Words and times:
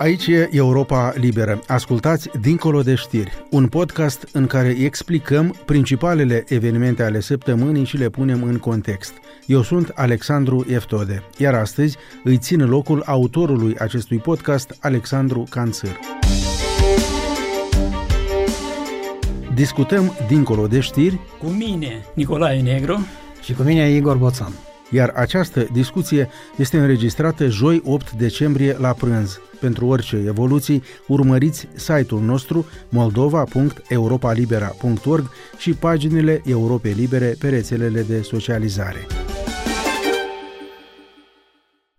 Aici 0.00 0.26
e 0.26 0.48
Europa 0.52 1.12
Liberă. 1.16 1.62
Ascultați 1.66 2.30
Dincolo 2.40 2.82
de 2.82 2.94
știri, 2.94 3.32
un 3.50 3.68
podcast 3.68 4.28
în 4.32 4.46
care 4.46 4.68
explicăm 4.68 5.54
principalele 5.64 6.44
evenimente 6.48 7.02
ale 7.02 7.20
săptămânii 7.20 7.84
și 7.84 7.96
le 7.96 8.08
punem 8.08 8.42
în 8.42 8.58
context. 8.58 9.12
Eu 9.46 9.62
sunt 9.62 9.88
Alexandru 9.94 10.66
Eftode, 10.68 11.22
iar 11.38 11.54
astăzi 11.54 11.96
îi 12.24 12.38
țin 12.38 12.68
locul 12.68 13.02
autorului 13.06 13.76
acestui 13.78 14.18
podcast, 14.18 14.76
Alexandru 14.80 15.46
Canțăr. 15.50 15.98
Discutăm 19.54 20.12
Dincolo 20.28 20.66
de 20.66 20.80
știri 20.80 21.20
cu 21.38 21.46
mine, 21.46 22.04
Nicolae 22.14 22.60
Negru 22.60 23.06
și 23.42 23.54
cu 23.54 23.62
mine, 23.62 23.90
Igor 23.90 24.16
Boțan 24.16 24.52
iar 24.90 25.12
această 25.14 25.66
discuție 25.72 26.28
este 26.56 26.78
înregistrată 26.78 27.48
joi 27.48 27.82
8 27.84 28.12
decembrie 28.12 28.76
la 28.78 28.92
prânz. 28.92 29.40
Pentru 29.60 29.86
orice 29.86 30.22
evoluții, 30.26 30.82
urmăriți 31.06 31.68
site-ul 31.74 32.20
nostru 32.20 32.66
moldova.europalibera.org 32.88 35.30
și 35.58 35.72
paginile 35.72 36.42
Europei 36.44 36.92
Libere 36.92 37.36
pe 37.38 37.48
rețelele 37.48 38.02
de 38.02 38.22
socializare. 38.22 39.06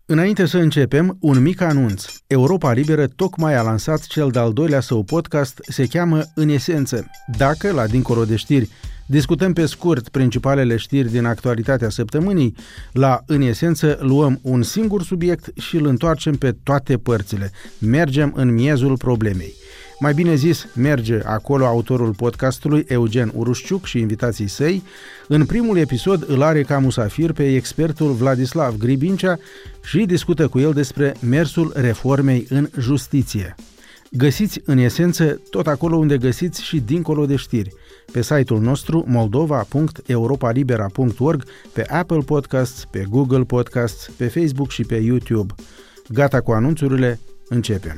Înainte 0.06 0.46
să 0.46 0.58
începem, 0.58 1.16
un 1.20 1.42
mic 1.42 1.60
anunț. 1.60 2.04
Europa 2.26 2.72
Liberă 2.72 3.06
tocmai 3.06 3.54
a 3.54 3.62
lansat 3.62 4.00
cel 4.00 4.30
de-al 4.30 4.52
doilea 4.52 4.80
său 4.80 5.02
podcast, 5.02 5.60
se 5.68 5.86
cheamă 5.86 6.22
În 6.34 6.48
Esență. 6.48 7.06
Dacă, 7.36 7.72
la 7.72 7.86
Dincolo 7.86 8.24
de 8.24 8.36
Știri, 8.36 8.70
Discutăm 9.06 9.52
pe 9.52 9.66
scurt 9.66 10.08
principalele 10.08 10.76
știri 10.76 11.10
din 11.10 11.24
actualitatea 11.24 11.88
săptămânii. 11.88 12.54
La 12.92 13.22
În 13.26 13.40
esență 13.40 13.98
luăm 14.00 14.38
un 14.42 14.62
singur 14.62 15.02
subiect 15.02 15.58
și 15.58 15.76
îl 15.76 15.86
întoarcem 15.86 16.34
pe 16.34 16.56
toate 16.62 16.96
părțile. 16.96 17.50
Mergem 17.78 18.32
în 18.36 18.54
miezul 18.54 18.96
problemei. 18.96 19.54
Mai 19.98 20.14
bine 20.14 20.34
zis, 20.34 20.66
merge 20.74 21.20
acolo 21.24 21.66
autorul 21.66 22.14
podcastului 22.14 22.84
Eugen 22.88 23.32
Urușciuc 23.34 23.84
și 23.84 23.98
invitații 23.98 24.48
săi. 24.48 24.82
În 25.28 25.46
primul 25.46 25.76
episod 25.76 26.24
îl 26.28 26.42
are 26.42 26.62
ca 26.62 26.78
musafir 26.78 27.32
pe 27.32 27.54
expertul 27.54 28.12
Vladislav 28.12 28.76
Gribincea 28.76 29.38
și 29.84 30.04
discută 30.04 30.48
cu 30.48 30.58
el 30.58 30.72
despre 30.72 31.14
mersul 31.20 31.72
reformei 31.74 32.46
în 32.48 32.68
justiție. 32.78 33.54
Găsiți 34.10 34.60
în 34.64 34.78
esență 34.78 35.40
tot 35.50 35.66
acolo 35.66 35.96
unde 35.96 36.18
găsiți 36.18 36.62
și 36.62 36.80
dincolo 36.80 37.26
de 37.26 37.36
știri 37.36 37.72
pe 38.12 38.22
site-ul 38.22 38.60
nostru 38.60 39.04
moldova.europalibera.org, 39.06 41.44
pe 41.72 41.86
Apple 41.88 42.22
Podcasts, 42.24 42.84
pe 42.90 43.06
Google 43.08 43.44
Podcasts, 43.44 44.10
pe 44.16 44.28
Facebook 44.28 44.70
și 44.70 44.84
pe 44.84 44.96
YouTube. 44.96 45.54
Gata 46.08 46.40
cu 46.40 46.52
anunțurile, 46.52 47.20
începem! 47.48 47.96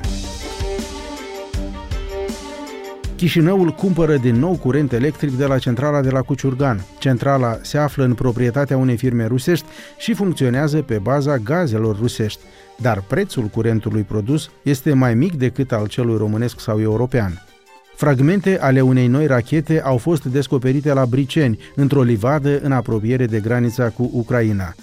Chișinăul 3.15 3.69
cumpără 3.69 4.17
din 4.17 4.35
nou 4.35 4.55
curent 4.55 4.91
electric 4.91 5.37
de 5.37 5.45
la 5.45 5.57
centrala 5.57 6.01
de 6.01 6.09
la 6.09 6.21
Cuciurgan. 6.21 6.85
Centrala 6.99 7.57
se 7.61 7.77
află 7.77 8.03
în 8.03 8.13
proprietatea 8.13 8.77
unei 8.77 8.97
firme 8.97 9.25
rusești 9.25 9.65
și 9.97 10.13
funcționează 10.13 10.81
pe 10.81 10.97
baza 10.97 11.37
gazelor 11.37 11.99
rusești, 11.99 12.39
dar 12.77 13.03
prețul 13.07 13.43
curentului 13.43 14.03
produs 14.03 14.49
este 14.61 14.93
mai 14.93 15.13
mic 15.13 15.35
decât 15.35 15.71
al 15.71 15.87
celui 15.87 16.17
românesc 16.17 16.59
sau 16.59 16.81
european. 16.81 17.54
Fragmente 17.95 18.59
ale 18.59 18.81
unei 18.81 19.07
noi 19.07 19.25
rachete 19.25 19.81
au 19.81 19.97
fost 19.97 20.25
descoperite 20.25 20.93
la 20.93 21.05
Briceni, 21.05 21.59
într-o 21.75 22.01
livadă 22.01 22.59
în 22.61 22.71
apropiere 22.71 23.25
de 23.25 23.39
granița 23.39 23.89
cu 23.89 24.09
Ucraina. 24.13 24.75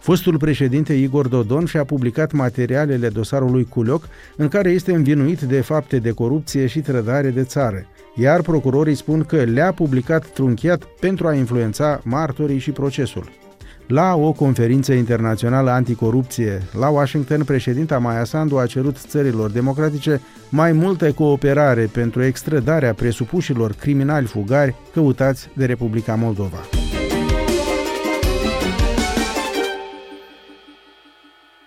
Fostul 0.00 0.36
președinte 0.36 0.92
Igor 0.92 1.28
Dodon 1.28 1.64
și-a 1.64 1.84
publicat 1.84 2.32
materialele 2.32 3.08
dosarului 3.08 3.64
Culioc, 3.64 4.08
în 4.36 4.48
care 4.48 4.70
este 4.70 4.94
învinuit 4.94 5.40
de 5.40 5.60
fapte 5.60 5.98
de 5.98 6.10
corupție 6.10 6.66
și 6.66 6.80
trădare 6.80 7.30
de 7.30 7.42
țară, 7.42 7.86
iar 8.14 8.40
procurorii 8.40 8.94
spun 8.94 9.24
că 9.24 9.42
le-a 9.42 9.72
publicat 9.72 10.26
trunchiat 10.26 10.84
pentru 11.00 11.26
a 11.26 11.34
influența 11.34 12.00
martorii 12.04 12.58
și 12.58 12.70
procesul. 12.70 13.41
La 13.86 14.14
o 14.14 14.32
conferință 14.32 14.92
internațională 14.92 15.70
anticorupție 15.70 16.62
la 16.78 16.88
Washington, 16.88 17.44
președinta 17.44 17.98
Maia 17.98 18.24
Sandu 18.24 18.58
a 18.58 18.66
cerut 18.66 18.96
țărilor 18.96 19.50
democratice 19.50 20.20
mai 20.48 20.72
multă 20.72 21.12
cooperare 21.12 21.88
pentru 21.92 22.22
extradarea 22.22 22.94
presupușilor 22.94 23.72
criminali 23.72 24.26
fugari 24.26 24.74
căutați 24.92 25.48
de 25.54 25.64
Republica 25.64 26.14
Moldova. 26.14 26.58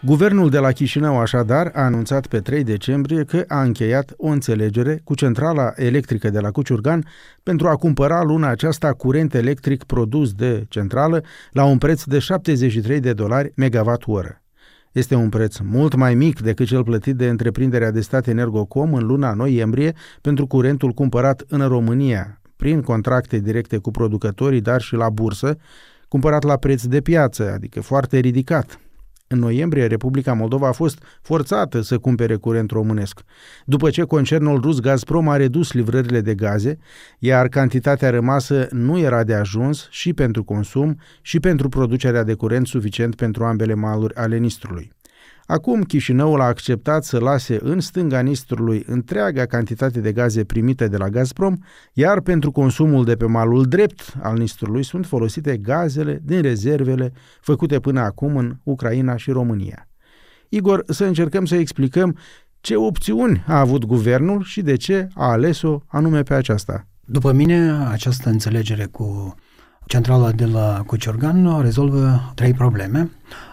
Guvernul 0.06 0.50
de 0.50 0.60
la 0.60 0.72
Chișinău 0.72 1.20
așadar 1.20 1.72
a 1.74 1.82
anunțat 1.82 2.28
pe 2.28 2.40
3 2.40 2.64
decembrie 2.64 3.24
că 3.24 3.44
a 3.48 3.62
încheiat 3.62 4.14
o 4.18 4.28
înțelegere 4.28 5.02
cu 5.04 5.16
centrala 5.16 5.74
electrică 5.76 6.30
de 6.30 6.40
la 6.40 6.52
Cuciurgan 6.52 7.06
pentru 7.44 7.68
a 7.68 7.76
cumpăra 7.76 8.24
luna 8.24 8.48
aceasta 8.48 8.94
curent 8.94 9.34
electric 9.34 9.84
produs 9.84 10.34
de 10.34 10.66
centrală 10.70 11.24
la 11.52 11.64
un 11.66 11.78
preț 11.78 12.04
de 12.04 12.20
73 12.20 13.00
de 13.00 13.14
dolari 13.14 13.52
megawatt-oră. 13.56 14.42
Este 14.92 15.16
un 15.16 15.30
preț 15.30 15.58
mult 15.58 15.96
mai 15.96 16.16
mic 16.16 16.42
decât 16.42 16.68
cel 16.68 16.84
plătit 16.84 17.16
de 17.16 17.28
întreprinderea 17.28 17.92
de 17.92 18.02
stat 18.02 18.28
Energocom 18.28 18.94
în 18.94 19.06
luna 19.06 19.34
noiembrie 19.34 19.94
pentru 20.22 20.48
curentul 20.48 20.92
cumpărat 20.92 21.44
în 21.48 21.68
România, 21.68 22.42
prin 22.56 22.82
contracte 22.82 23.38
directe 23.38 23.78
cu 23.78 23.92
producătorii, 23.92 24.62
dar 24.62 24.82
și 24.82 24.96
la 24.96 25.10
bursă, 25.10 25.58
cumpărat 26.08 26.44
la 26.44 26.56
preț 26.56 26.84
de 26.84 27.02
piață, 27.02 27.52
adică 27.54 27.82
foarte 27.82 28.18
ridicat, 28.20 28.80
în 29.36 29.42
noiembrie, 29.42 29.86
Republica 29.86 30.34
Moldova 30.34 30.68
a 30.68 30.72
fost 30.72 31.04
forțată 31.22 31.82
să 31.82 31.98
cumpere 31.98 32.36
curent 32.36 32.72
românesc, 32.72 33.22
după 33.66 33.90
ce 33.90 34.04
concernul 34.04 34.62
rus 34.62 34.80
Gazprom 34.80 35.30
a 35.30 35.36
redus 35.36 35.74
livrările 35.74 36.22
de 36.22 36.36
gaze, 36.36 36.78
iar 37.20 37.48
cantitatea 37.48 38.10
rămasă 38.10 38.68
nu 38.72 39.00
era 39.00 39.24
de 39.24 39.34
ajuns 39.34 39.88
și 39.90 40.14
pentru 40.14 40.44
consum 40.44 41.00
și 41.22 41.40
pentru 41.40 41.70
producerea 41.70 42.24
de 42.24 42.34
curent 42.34 42.68
suficient 42.68 43.16
pentru 43.16 43.44
ambele 43.44 43.74
maluri 43.74 44.16
ale 44.16 44.38
Nistrului. 44.38 44.94
Acum 45.46 45.84
Chișinăul 45.84 46.42
a 46.42 46.46
acceptat 46.46 47.04
să 47.04 47.20
lase 47.20 47.58
în 47.62 47.80
stânga 47.80 48.20
Nistrului 48.20 48.84
întreaga 48.88 49.46
cantitate 49.46 50.00
de 50.00 50.12
gaze 50.12 50.44
primite 50.44 50.88
de 50.88 50.98
la 50.98 51.10
Gazprom, 51.10 51.58
iar 51.94 52.20
pentru 52.22 52.52
consumul 52.52 53.06
de 53.06 53.16
pe 53.16 53.26
malul 53.26 53.66
drept 53.66 54.14
al 54.22 54.38
Nistrului 54.38 54.84
sunt 54.84 55.06
folosite 55.06 55.58
gazele 55.58 56.22
din 56.24 56.42
rezervele 56.42 57.14
făcute 57.42 57.80
până 57.80 58.00
acum 58.00 58.38
în 58.38 58.56
Ucraina 58.64 59.16
și 59.16 59.32
România. 59.32 59.88
Igor, 60.50 60.84
să 60.88 61.06
încercăm 61.06 61.46
să 61.46 61.56
explicăm 61.56 62.18
ce 62.62 62.76
opțiuni 62.76 63.44
a 63.48 63.60
avut 63.60 63.86
guvernul 63.86 64.44
și 64.44 64.62
de 64.62 64.76
ce 64.76 65.08
a 65.14 65.32
ales-o 65.32 65.80
anume 65.88 66.22
pe 66.22 66.34
aceasta. 66.34 66.88
După 67.06 67.32
mine, 67.32 67.72
această 67.92 68.30
înțelegere 68.30 68.86
cu 68.86 69.36
centrala 69.86 70.32
de 70.32 70.46
la 70.46 70.84
Cuciorgan 70.86 71.62
rezolvă 71.62 72.32
trei 72.36 72.54
probleme. 72.54 73.10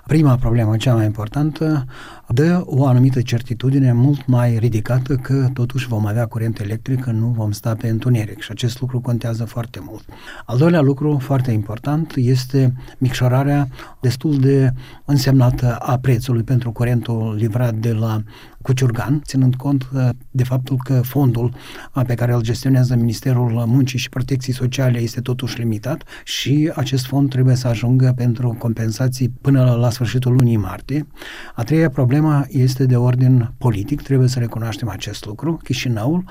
Prima 0.06 0.36
problemă, 0.36 0.76
cea 0.76 0.94
mai 0.94 1.04
importantă, 1.04 1.84
dă 2.28 2.62
o 2.64 2.86
anumită 2.86 3.20
certitudine 3.20 3.92
mult 3.92 4.26
mai 4.26 4.58
ridicată 4.58 5.16
că 5.16 5.48
totuși 5.52 5.88
vom 5.88 6.06
avea 6.06 6.26
curent 6.26 6.58
electric, 6.58 7.00
că 7.00 7.10
nu 7.10 7.26
vom 7.26 7.52
sta 7.52 7.74
pe 7.74 7.88
întuneric 7.88 8.40
și 8.40 8.50
acest 8.50 8.80
lucru 8.80 9.00
contează 9.00 9.44
foarte 9.44 9.78
mult. 9.82 10.04
Al 10.46 10.58
doilea 10.58 10.80
lucru 10.80 11.18
foarte 11.18 11.50
important 11.50 12.12
este 12.16 12.74
micșorarea 12.98 13.68
destul 14.00 14.38
de 14.38 14.72
însemnată 15.04 15.76
a 15.76 15.98
prețului 15.98 16.42
pentru 16.42 16.72
curentul 16.72 17.34
livrat 17.38 17.74
de 17.74 17.92
la 17.92 18.22
Cuciurgan, 18.62 19.20
ținând 19.24 19.54
cont 19.54 19.88
uh, 19.94 20.08
de 20.30 20.44
faptul 20.44 20.76
că 20.84 21.00
fondul 21.00 21.54
uh, 21.94 22.02
pe 22.06 22.14
care 22.14 22.32
îl 22.32 22.42
gestionează 22.42 22.96
Ministerul 22.96 23.50
Muncii 23.66 23.98
și 23.98 24.08
Protecției 24.08 24.54
Sociale 24.54 24.98
este 24.98 25.20
totuși 25.20 25.58
limitat 25.58 26.02
și 26.24 26.72
acest 26.74 27.06
fond 27.06 27.30
trebuie 27.30 27.54
să 27.54 27.68
ajungă 27.68 28.12
pentru 28.16 28.56
compensații 28.58 29.28
până 29.40 29.64
la 29.64 29.71
sfârșitul 29.90 30.32
lunii 30.32 30.56
martie. 30.56 31.06
A 31.54 31.62
treia 31.62 31.88
problemă 31.90 32.44
este 32.48 32.86
de 32.86 32.96
ordin 32.96 33.52
politic, 33.58 34.02
trebuie 34.02 34.28
să 34.28 34.38
recunoaștem 34.38 34.88
acest 34.88 35.26
lucru. 35.26 35.58
Chișinăul, 35.62 36.24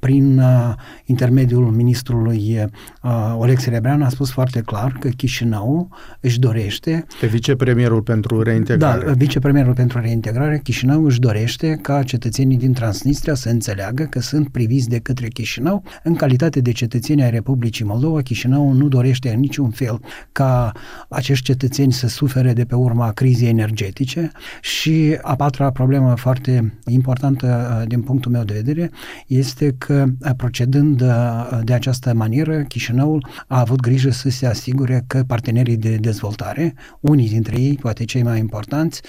prin 0.00 0.38
uh, 0.38 0.72
intermediul 1.04 1.70
ministrului 1.70 2.68
uh, 3.02 3.34
Oleg 3.38 3.58
Serebrean, 3.58 4.02
a 4.02 4.08
spus 4.08 4.30
foarte 4.30 4.60
clar 4.60 4.96
că 5.00 5.08
Chișinăul 5.08 5.88
își 6.20 6.38
dorește... 6.38 7.06
Pe 7.20 7.26
vicepremierul 7.26 8.02
pentru 8.02 8.42
reintegrare. 8.42 9.04
Da, 9.04 9.12
vicepremierul 9.12 9.74
pentru 9.74 10.00
reintegrare, 10.00 10.60
Chișinăul 10.62 11.04
își 11.04 11.20
dorește 11.20 11.78
ca 11.82 12.02
cetățenii 12.02 12.56
din 12.56 12.72
Transnistria 12.72 13.34
să 13.34 13.48
înțeleagă 13.48 14.04
că 14.04 14.20
sunt 14.20 14.48
priviți 14.48 14.88
de 14.88 14.98
către 14.98 15.28
Chișinău 15.28 15.82
în 16.02 16.14
calitate 16.14 16.60
de 16.60 16.72
cetățeni 16.72 17.22
ai 17.22 17.30
Republicii 17.30 17.84
Moldova. 17.84 18.20
Chișinăul 18.20 18.74
nu 18.74 18.88
dorește 18.88 19.32
în 19.32 19.40
niciun 19.40 19.70
fel 19.70 20.00
ca 20.32 20.72
acești 21.08 21.44
cetățeni 21.44 21.92
să 21.92 22.08
sufere 22.08 22.52
de 22.52 22.64
pe 22.72 22.78
urma 22.78 23.02
problema 23.02 23.12
crizei 23.12 23.48
energetice. 23.48 24.32
Și 24.60 25.18
a 25.22 25.34
patra 25.34 25.70
problemă 25.70 26.14
foarte 26.14 26.78
importantă 26.86 27.46
uh, 27.80 27.88
din 27.88 28.02
punctul 28.02 28.30
meu 28.30 28.44
de 28.44 28.52
vedere 28.52 28.90
este 29.26 29.74
că 29.78 30.04
uh, 30.20 30.30
procedând 30.36 31.00
uh, 31.00 31.60
de 31.64 31.72
această 31.72 32.14
manieră, 32.14 32.62
Chișinăul 32.62 33.26
a 33.46 33.60
avut 33.60 33.80
grijă 33.80 34.10
să 34.10 34.30
se 34.30 34.46
asigure 34.46 35.04
că 35.06 35.22
partenerii 35.26 35.76
de 35.76 35.96
dezvoltare, 35.96 36.74
unii 37.00 37.28
dintre 37.28 37.60
ei, 37.60 37.74
poate 37.74 38.04
cei 38.04 38.22
mai 38.22 38.38
importanți, 38.38 39.02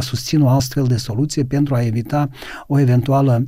susțin 0.00 0.40
o 0.40 0.48
astfel 0.48 0.84
de 0.84 0.96
soluție 0.96 1.44
pentru 1.44 1.74
a 1.74 1.82
evita 1.82 2.28
o 2.66 2.78
eventuală 2.78 3.46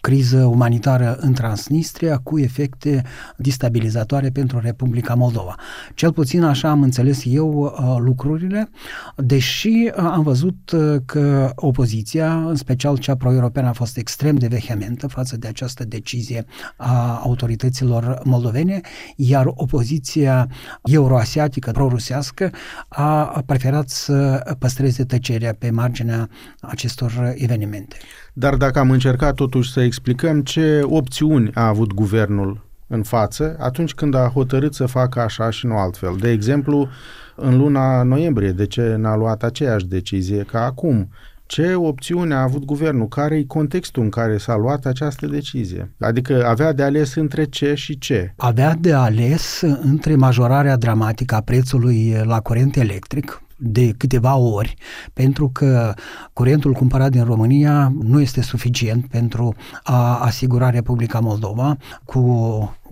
criză 0.00 0.44
umanitară 0.44 1.16
în 1.20 1.32
Transnistria 1.32 2.18
cu 2.18 2.38
efecte 2.38 3.04
destabilizatoare 3.36 4.28
pentru 4.28 4.58
Republica 4.58 5.14
Moldova. 5.14 5.54
Cel 5.94 6.12
puțin 6.12 6.42
așa 6.42 6.68
am 6.70 6.82
înțeles 6.82 7.22
eu 7.26 7.60
uh, 7.60 7.96
lucrurile, 7.98 8.70
deși 9.16 9.68
uh, 9.68 9.92
am 9.96 10.22
văzut 10.22 10.70
uh, 10.70 10.96
că 11.04 11.52
opoziția, 11.54 12.36
în 12.36 12.56
special 12.56 12.98
cea 12.98 13.16
pro-europeană, 13.16 13.68
a 13.68 13.72
fost 13.72 13.96
extrem 13.96 14.34
de 14.34 14.46
vehementă 14.46 15.06
față 15.06 15.36
de 15.36 15.48
această 15.48 15.84
decizie 15.84 16.44
a 16.76 17.20
autorităților 17.22 18.20
moldovene, 18.24 18.80
iar 19.16 19.46
opoziția 19.54 20.48
euroasiatică, 20.84 21.70
pro-rusească, 21.70 22.50
a 22.88 23.42
preferat 23.46 23.88
să 23.88 24.42
păstreze 24.58 25.04
tăcerea 25.04 25.54
pe 25.58 25.70
marginea 25.70 26.28
acestor 26.60 27.32
evenimente. 27.34 27.96
Dar 28.32 28.54
dacă 28.54 28.78
am 28.78 28.90
încercat 28.90 29.34
totuși 29.34 29.72
să 29.72 29.80
explicăm 29.80 30.42
ce 30.42 30.80
opțiuni 30.82 31.50
a 31.54 31.66
avut 31.66 31.92
guvernul 31.92 32.68
în 32.86 33.02
față 33.02 33.56
atunci 33.58 33.94
când 33.94 34.14
a 34.14 34.30
hotărât 34.34 34.74
să 34.74 34.86
facă 34.86 35.20
așa 35.20 35.50
și 35.50 35.66
nu 35.66 35.76
altfel. 35.76 36.16
De 36.20 36.30
exemplu, 36.30 36.88
în 37.36 37.56
luna 37.56 38.02
noiembrie, 38.02 38.50
de 38.50 38.66
ce 38.66 38.94
n-a 38.98 39.16
luat 39.16 39.42
aceeași 39.42 39.86
decizie 39.86 40.42
ca 40.42 40.64
acum? 40.64 41.08
Ce 41.46 41.74
opțiune 41.74 42.34
a 42.34 42.42
avut 42.42 42.64
guvernul? 42.64 43.08
Care 43.08 43.36
e 43.36 43.44
contextul 43.44 44.02
în 44.02 44.08
care 44.08 44.36
s-a 44.36 44.56
luat 44.56 44.86
această 44.86 45.26
decizie? 45.26 45.92
Adică 46.00 46.46
avea 46.46 46.72
de 46.72 46.82
ales 46.82 47.14
între 47.14 47.44
ce 47.44 47.74
și 47.74 47.98
ce? 47.98 48.32
Avea 48.36 48.76
de 48.80 48.92
ales 48.92 49.62
între 49.82 50.14
majorarea 50.14 50.76
dramatică 50.76 51.34
a 51.34 51.40
prețului 51.40 52.16
la 52.22 52.40
curent 52.40 52.76
electric, 52.76 53.42
de 53.60 53.94
câteva 53.96 54.36
ori, 54.36 54.74
pentru 55.12 55.48
că 55.48 55.94
curentul 56.32 56.72
cumpărat 56.72 57.10
din 57.10 57.24
România 57.24 57.92
nu 58.02 58.20
este 58.20 58.42
suficient 58.42 59.06
pentru 59.06 59.54
a 59.82 60.18
asigura 60.18 60.70
Republica 60.70 61.20
Moldova 61.20 61.76
cu 62.04 62.20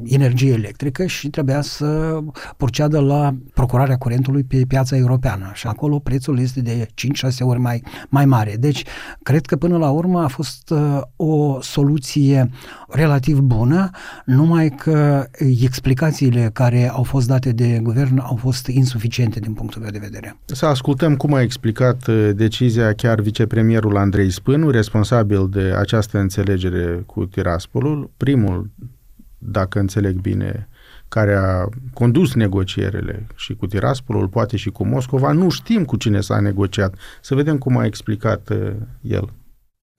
energie 0.05 0.53
electrică 0.53 1.07
și 1.07 1.29
trebuia 1.29 1.61
să 1.61 2.19
proceadă 2.57 3.01
la 3.01 3.35
procurarea 3.55 3.97
curentului 3.97 4.43
pe 4.43 4.65
piața 4.69 4.97
europeană 4.97 5.51
și 5.55 5.67
acolo 5.67 5.99
prețul 5.99 6.39
este 6.39 6.61
de 6.61 6.87
5-6 6.87 6.91
ori 7.41 7.59
mai, 7.59 7.83
mai 8.09 8.25
mare. 8.25 8.57
Deci, 8.59 8.85
cred 9.23 9.47
că 9.47 9.57
până 9.57 9.79
la 9.79 9.91
urmă 9.91 10.23
a 10.23 10.29
fost 10.29 10.71
uh, 10.71 11.01
o 11.17 11.61
soluție 11.61 12.51
relativ 12.89 13.39
bună, 13.39 13.91
numai 14.25 14.69
că 14.71 15.27
explicațiile 15.63 16.51
care 16.53 16.89
au 16.89 17.03
fost 17.03 17.27
date 17.27 17.53
de 17.53 17.79
guvern 17.83 18.19
au 18.19 18.37
fost 18.37 18.67
insuficiente 18.67 19.41
din 19.41 19.53
punctul 19.53 19.81
meu 19.81 19.91
de 19.91 19.99
vedere. 19.99 20.37
Să 20.45 20.67
ascultăm 20.67 21.17
cum 21.17 21.35
a 21.35 21.41
explicat 21.41 22.07
uh, 22.07 22.31
decizia 22.35 22.93
chiar 22.93 23.21
vicepremierul 23.21 23.97
Andrei 23.97 24.31
Spânu, 24.31 24.71
responsabil 24.71 25.49
de 25.49 25.75
această 25.77 26.19
înțelegere 26.19 27.03
cu 27.07 27.25
Tiraspolul, 27.25 28.11
primul 28.17 28.71
dacă 29.39 29.79
înțeleg 29.79 30.21
bine, 30.21 30.69
care 31.09 31.35
a 31.35 31.69
condus 31.93 32.35
negocierele 32.35 33.27
și 33.35 33.55
cu 33.55 33.67
Tiraspolul, 33.67 34.29
poate 34.29 34.57
și 34.57 34.71
cu 34.71 34.87
Moscova. 34.87 35.33
Nu 35.33 35.49
știm 35.49 35.85
cu 35.85 35.97
cine 35.97 36.21
s-a 36.21 36.41
negociat. 36.41 36.95
Să 37.21 37.35
vedem 37.35 37.59
cum 37.59 37.77
a 37.77 37.85
explicat 37.85 38.49
uh, 38.49 38.73
el. 39.01 39.33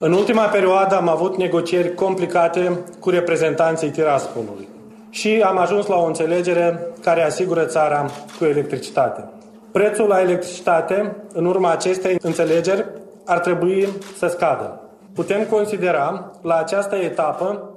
În 0.02 0.12
ultima 0.12 0.44
perioadă 0.44 0.96
am 0.96 1.08
avut 1.08 1.36
negocieri 1.36 1.94
complicate 1.94 2.78
cu 3.00 3.10
reprezentanții 3.10 3.90
Tiraspolului 3.90 4.68
și 5.10 5.42
am 5.44 5.58
ajuns 5.58 5.86
la 5.86 5.96
o 5.96 6.06
înțelegere 6.06 6.86
care 7.02 7.22
asigură 7.22 7.64
țara 7.64 8.10
cu 8.38 8.44
electricitate. 8.44 9.24
Prețul 9.72 10.08
la 10.08 10.20
electricitate, 10.20 11.16
în 11.32 11.44
urma 11.44 11.70
acestei 11.70 12.18
înțelegeri, 12.22 12.84
ar 13.26 13.38
trebui 13.38 13.88
să 14.16 14.26
scadă. 14.26 14.80
Putem 15.14 15.44
considera 15.44 16.30
la 16.42 16.54
această 16.54 16.96
etapă 16.96 17.70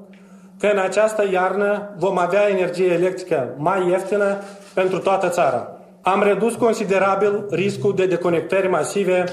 că 0.60 0.68
în 0.68 0.78
această 0.78 1.24
iarnă 1.32 1.90
vom 1.98 2.18
avea 2.18 2.50
energie 2.50 2.92
electrică 2.92 3.54
mai 3.58 3.88
ieftină 3.90 4.38
pentru 4.74 5.00
toată 5.00 5.30
țara. 5.30 5.68
Am 6.02 6.24
redus 6.24 6.56
considerabil 6.56 7.46
riscul 7.50 7.96
de 7.96 8.06
deconectări 8.06 8.70
masive 8.70 9.24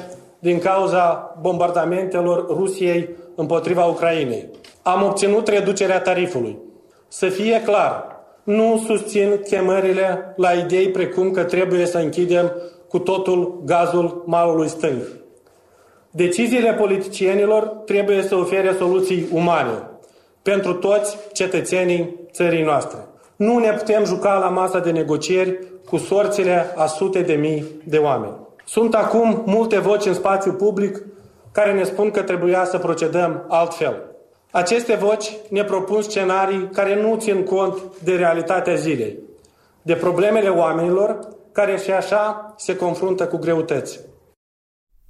din 0.40 0.58
cauza 0.58 1.36
bombardamentelor 1.40 2.46
Rusiei 2.46 3.08
împotriva 3.34 3.84
Ucrainei. 3.84 4.48
Am 4.82 5.02
obținut 5.02 5.48
reducerea 5.48 6.00
tarifului. 6.00 6.58
Să 7.08 7.28
fie 7.28 7.62
clar, 7.62 8.18
nu 8.42 8.82
susțin 8.86 9.40
chemările 9.44 10.34
la 10.36 10.52
idei 10.52 10.88
precum 10.88 11.30
că 11.30 11.44
trebuie 11.44 11.86
să 11.86 11.98
închidem 11.98 12.52
cu 12.88 12.98
totul 12.98 13.62
gazul 13.64 14.22
malului 14.26 14.68
stâng. 14.68 15.02
Deciziile 16.10 16.72
politicienilor 16.72 17.62
trebuie 17.62 18.22
să 18.22 18.34
ofere 18.34 18.74
soluții 18.78 19.28
umane, 19.32 19.90
pentru 20.42 20.72
toți 20.72 21.16
cetățenii 21.32 22.16
țării 22.32 22.62
noastre. 22.62 22.98
Nu 23.36 23.58
ne 23.58 23.72
putem 23.72 24.04
juca 24.04 24.38
la 24.38 24.48
masa 24.48 24.78
de 24.78 24.90
negocieri 24.90 25.58
cu 25.88 25.96
sorțile 25.96 26.72
a 26.76 26.86
sute 26.86 27.20
de 27.20 27.32
mii 27.32 27.64
de 27.84 27.96
oameni. 27.96 28.39
Sunt 28.70 28.94
acum 28.94 29.42
multe 29.46 29.78
voci 29.78 30.06
în 30.06 30.14
spațiu 30.14 30.52
public 30.52 31.02
care 31.52 31.72
ne 31.72 31.82
spun 31.82 32.10
că 32.10 32.22
trebuia 32.22 32.64
să 32.64 32.78
procedăm 32.78 33.44
altfel. 33.48 33.94
Aceste 34.50 34.96
voci 35.00 35.36
ne 35.50 35.64
propun 35.64 36.02
scenarii 36.02 36.68
care 36.72 37.02
nu 37.02 37.16
țin 37.16 37.42
cont 37.42 37.74
de 38.04 38.14
realitatea 38.14 38.74
zilei, 38.74 39.18
de 39.82 39.94
problemele 39.94 40.48
oamenilor 40.48 41.18
care 41.52 41.76
și 41.76 41.90
așa 41.90 42.54
se 42.56 42.76
confruntă 42.76 43.26
cu 43.26 43.36
greutăți. 43.36 44.00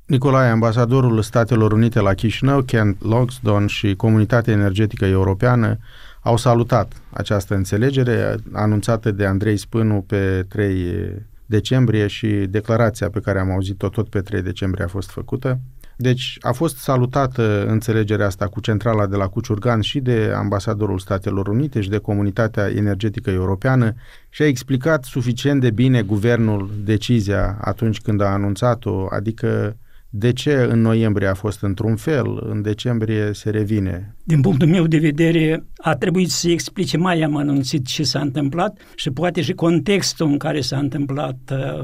Nicolae, 0.07 0.51
ambasadorul 0.51 1.23
Statelor 1.23 1.73
Unite 1.73 2.01
la 2.01 2.15
Chișinău, 2.15 2.63
Kent 2.63 2.97
Logsdon 3.03 3.67
și 3.67 3.97
Comunitatea 3.97 4.53
Energetică 4.53 5.05
Europeană 5.05 5.79
au 6.23 6.37
salutat 6.37 6.93
această 7.11 7.55
înțelegere 7.55 8.37
anunțată 8.53 9.11
de 9.11 9.27
Andrei 9.27 9.57
Spânu 9.57 10.05
pe 10.07 10.47
3 10.49 11.29
decembrie 11.51 12.07
și 12.07 12.29
declarația 12.29 13.11
pe 13.11 13.21
care 13.21 13.39
am 13.39 13.51
auzit-o 13.51 13.89
tot 13.89 14.09
pe 14.09 14.21
3 14.21 14.43
decembrie 14.43 14.85
a 14.85 14.89
fost 14.89 15.11
făcută. 15.11 15.61
Deci 15.97 16.37
a 16.41 16.53
fost 16.53 16.77
salutată 16.77 17.67
înțelegerea 17.67 18.27
asta 18.27 18.47
cu 18.47 18.61
centrala 18.61 19.07
de 19.07 19.17
la 19.17 19.27
Cuciurgan 19.27 19.81
și 19.81 20.01
de 20.01 20.33
ambasadorul 20.37 20.99
Statelor 20.99 21.49
Unite 21.49 21.81
și 21.81 21.89
de 21.89 21.99
Comunitatea 21.99 22.71
Energetică 22.71 23.31
Europeană 23.31 23.95
și 24.29 24.43
a 24.43 24.47
explicat 24.47 25.05
suficient 25.05 25.61
de 25.61 25.71
bine 25.71 26.03
guvernul 26.03 26.71
decizia 26.85 27.59
atunci 27.61 28.01
când 28.01 28.21
a 28.21 28.27
anunțat-o, 28.27 29.07
adică 29.11 29.77
de 30.09 30.33
ce 30.33 30.55
în 30.71 30.81
noiembrie 30.81 31.29
a 31.29 31.35
fost 31.35 31.63
într-un 31.63 31.97
fel, 31.97 32.47
în 32.51 32.63
decembrie 32.63 33.33
se 33.33 33.51
revine? 33.51 34.15
Din 34.31 34.41
punctul 34.41 34.69
meu 34.69 34.87
de 34.87 34.99
vedere, 34.99 35.65
a 35.77 35.95
trebuit 35.95 36.31
să 36.31 36.51
explice 36.51 36.97
mai 36.97 37.21
amănunțit 37.21 37.87
ce 37.87 38.03
s-a 38.03 38.21
întâmplat 38.21 38.81
și 38.95 39.11
poate 39.11 39.43
și 39.43 39.53
contextul 39.53 40.27
în 40.27 40.37
care 40.37 40.61
s-a 40.61 40.79
întâmplat. 40.79 41.39
Uh, 41.53 41.81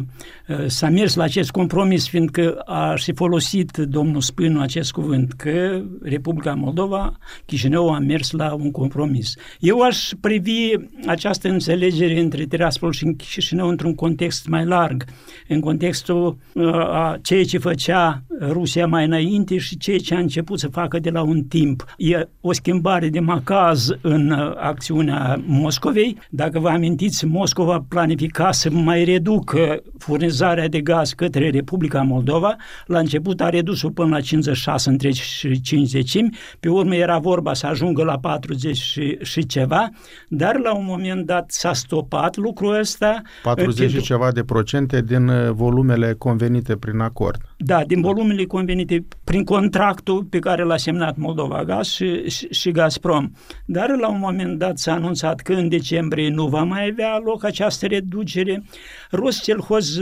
uh, 0.48 0.64
s-a 0.66 0.88
mers 0.88 1.14
la 1.14 1.22
acest 1.24 1.50
compromis, 1.50 2.08
fiindcă 2.08 2.54
a 2.64 2.94
și 2.96 3.12
folosit 3.12 3.76
domnul 3.76 4.20
Spânu 4.20 4.60
acest 4.60 4.92
cuvânt, 4.92 5.32
că 5.32 5.82
Republica 6.02 6.54
Moldova, 6.54 7.18
Chișinău 7.46 7.88
a 7.94 7.98
mers 7.98 8.30
la 8.30 8.54
un 8.54 8.70
compromis. 8.70 9.34
Eu 9.60 9.80
aș 9.80 10.08
privi 10.20 10.72
această 11.06 11.48
înțelegere 11.48 12.20
între 12.20 12.44
Tiraspol 12.44 12.92
și 12.92 13.14
Chișinău 13.16 13.68
într-un 13.68 13.94
context 13.94 14.48
mai 14.48 14.64
larg, 14.64 15.04
în 15.48 15.60
contextul 15.60 16.38
uh, 16.52 16.74
a 16.74 17.18
ceea 17.22 17.44
ce 17.44 17.58
făcea 17.58 18.22
Rusia 18.40 18.86
mai 18.86 19.04
înainte 19.04 19.58
și 19.58 19.76
ceea 19.76 19.98
ce 19.98 20.14
a 20.14 20.18
început 20.18 20.58
să 20.58 20.68
facă 20.68 20.98
de 20.98 21.10
la 21.10 21.22
un 21.22 21.42
timp. 21.42 21.84
E 21.96 22.28
o 22.40 22.52
schimbare 22.52 23.08
de 23.08 23.20
macaz 23.20 23.88
în 24.00 24.30
uh, 24.30 24.52
acțiunea 24.56 25.42
Moscovei. 25.46 26.18
Dacă 26.30 26.58
vă 26.58 26.68
amintiți, 26.68 27.26
Moscova 27.26 27.84
planifica 27.88 28.52
să 28.52 28.70
mai 28.70 29.04
reducă 29.04 29.82
furnizarea 29.98 30.68
de 30.68 30.80
gaz 30.80 31.12
către 31.12 31.50
Republica 31.50 32.02
Moldova. 32.02 32.56
La 32.86 32.98
început 32.98 33.40
a 33.40 33.48
redus-o 33.48 33.90
până 33.90 34.08
la 34.08 34.20
56 34.20 34.90
între 34.90 35.10
și 35.10 35.60
50, 35.60 36.16
pe 36.60 36.68
urmă 36.68 36.94
era 36.94 37.18
vorba 37.18 37.54
să 37.54 37.66
ajungă 37.66 38.04
la 38.04 38.18
40 38.18 38.76
și, 38.76 39.18
și 39.22 39.46
ceva, 39.46 39.88
dar 40.28 40.58
la 40.58 40.74
un 40.74 40.84
moment 40.84 41.26
dat 41.26 41.50
s-a 41.50 41.72
stopat 41.72 42.36
lucrul 42.36 42.78
ăsta. 42.78 43.22
40 43.42 43.90
și 43.90 44.00
ceva 44.00 44.32
de 44.32 44.42
procente 44.42 45.02
din 45.02 45.28
uh, 45.28 45.50
volumele 45.50 46.14
convenite 46.18 46.76
prin 46.76 46.98
acord. 46.98 47.36
Da, 47.58 47.84
din 47.84 48.00
volumele 48.00 48.44
convenite 48.44 49.06
prin 49.24 49.44
contractul 49.44 50.24
pe 50.24 50.38
care 50.38 50.62
l-a 50.62 50.76
semnat 50.76 51.16
Moldova 51.16 51.64
Gaz 51.64 51.86
și, 51.86 52.30
și, 52.30 52.48
și 52.50 52.70
Gazprom. 52.70 53.30
Dar 53.64 53.96
la 53.96 54.08
un 54.08 54.18
moment 54.18 54.58
dat 54.58 54.78
s-a 54.78 54.92
anunțat 54.92 55.40
că 55.40 55.52
în 55.52 55.68
decembrie 55.68 56.28
nu 56.28 56.46
va 56.46 56.62
mai 56.62 56.88
avea 56.88 57.18
loc 57.24 57.44
această 57.44 57.86
reducere. 57.86 58.62
Rostelhoz 59.10 60.00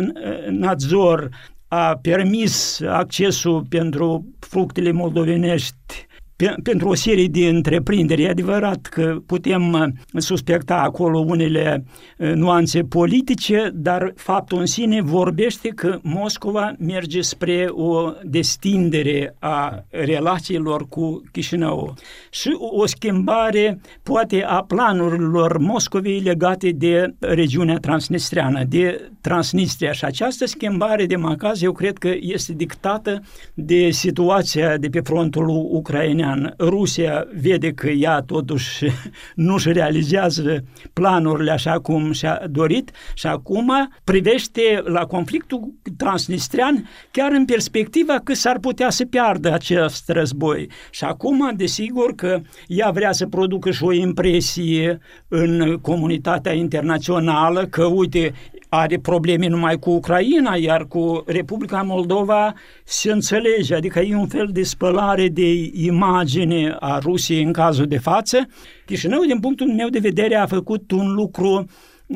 Nadzor 0.50 1.28
a 1.68 1.98
permis 2.02 2.80
accesul 2.80 3.64
pentru 3.68 4.24
fructele 4.38 4.92
moldovenești 4.92 6.06
pe, 6.36 6.54
pentru 6.62 6.88
o 6.88 6.94
serie 6.94 7.26
de 7.26 7.48
întreprinderi. 7.48 8.22
E 8.22 8.28
adevărat 8.28 8.86
că 8.86 9.16
putem 9.26 9.72
uh, 9.72 10.20
suspecta 10.20 10.76
acolo 10.76 11.18
unele 11.18 11.84
uh, 12.18 12.32
nuanțe 12.32 12.82
politice, 12.82 13.70
dar 13.74 14.12
faptul 14.16 14.58
în 14.58 14.66
sine 14.66 15.02
vorbește 15.02 15.68
că 15.68 15.98
Moscova 16.02 16.74
merge 16.78 17.20
spre 17.20 17.66
o 17.70 18.12
destindere 18.22 19.36
a 19.38 19.84
relațiilor 19.88 20.88
cu 20.88 21.22
Chișinău 21.32 21.94
și 22.30 22.56
o 22.58 22.86
schimbare 22.86 23.80
poate 24.02 24.42
a 24.42 24.62
planurilor 24.62 25.58
Moscovei 25.58 26.20
legate 26.20 26.70
de 26.70 27.14
regiunea 27.18 27.76
transnistreană, 27.76 28.64
de 28.64 29.08
Transnistria 29.20 29.92
și 29.92 30.04
această 30.04 30.46
schimbare 30.46 31.06
de 31.06 31.16
macaz 31.16 31.62
eu 31.62 31.72
cred 31.72 31.98
că 31.98 32.12
este 32.20 32.52
dictată 32.52 33.22
de 33.54 33.90
situația 33.90 34.76
de 34.76 34.88
pe 34.88 35.00
frontul 35.00 35.48
ucrainean 35.70 36.33
an 36.34 36.54
Rusia 36.58 37.26
vede 37.40 37.72
că 37.72 37.88
ea 37.88 38.20
totuși 38.20 38.84
nu-și 39.46 39.72
realizează 39.72 40.64
planurile 40.92 41.50
așa 41.50 41.80
cum 41.80 42.12
și-a 42.12 42.42
dorit 42.50 42.90
și 43.14 43.26
acum 43.26 43.72
privește 44.04 44.82
la 44.84 45.06
conflictul 45.06 45.74
transnistrian 45.96 46.88
chiar 47.10 47.32
în 47.32 47.44
perspectiva 47.44 48.18
că 48.24 48.34
s-ar 48.34 48.58
putea 48.58 48.90
să 48.90 49.04
piardă 49.04 49.52
acest 49.52 50.08
război. 50.08 50.68
Și 50.90 51.04
acum, 51.04 51.52
desigur 51.56 52.14
că 52.14 52.40
ea 52.66 52.90
vrea 52.90 53.12
să 53.12 53.26
producă 53.26 53.70
și 53.70 53.84
o 53.84 53.92
impresie 53.92 54.98
în 55.28 55.78
comunitatea 55.80 56.52
internațională 56.52 57.66
că, 57.66 57.84
uite, 57.84 58.32
are 58.74 58.98
probleme 58.98 59.46
numai 59.46 59.78
cu 59.78 59.90
Ucraina, 59.90 60.54
iar 60.54 60.86
cu 60.86 61.22
Republica 61.26 61.82
Moldova 61.82 62.52
se 62.84 63.12
înțelege, 63.12 63.74
adică 63.74 64.00
e 64.00 64.16
un 64.16 64.26
fel 64.26 64.48
de 64.52 64.62
spălare 64.62 65.28
de 65.28 65.70
imagine 65.72 66.76
a 66.80 66.98
Rusiei 66.98 67.42
în 67.42 67.52
cazul 67.52 67.86
de 67.86 67.98
față. 67.98 68.46
Chișinău, 68.86 69.24
din 69.24 69.40
punctul 69.40 69.66
meu 69.66 69.88
de 69.88 69.98
vedere, 69.98 70.34
a 70.34 70.46
făcut 70.46 70.90
un 70.90 71.12
lucru 71.12 71.66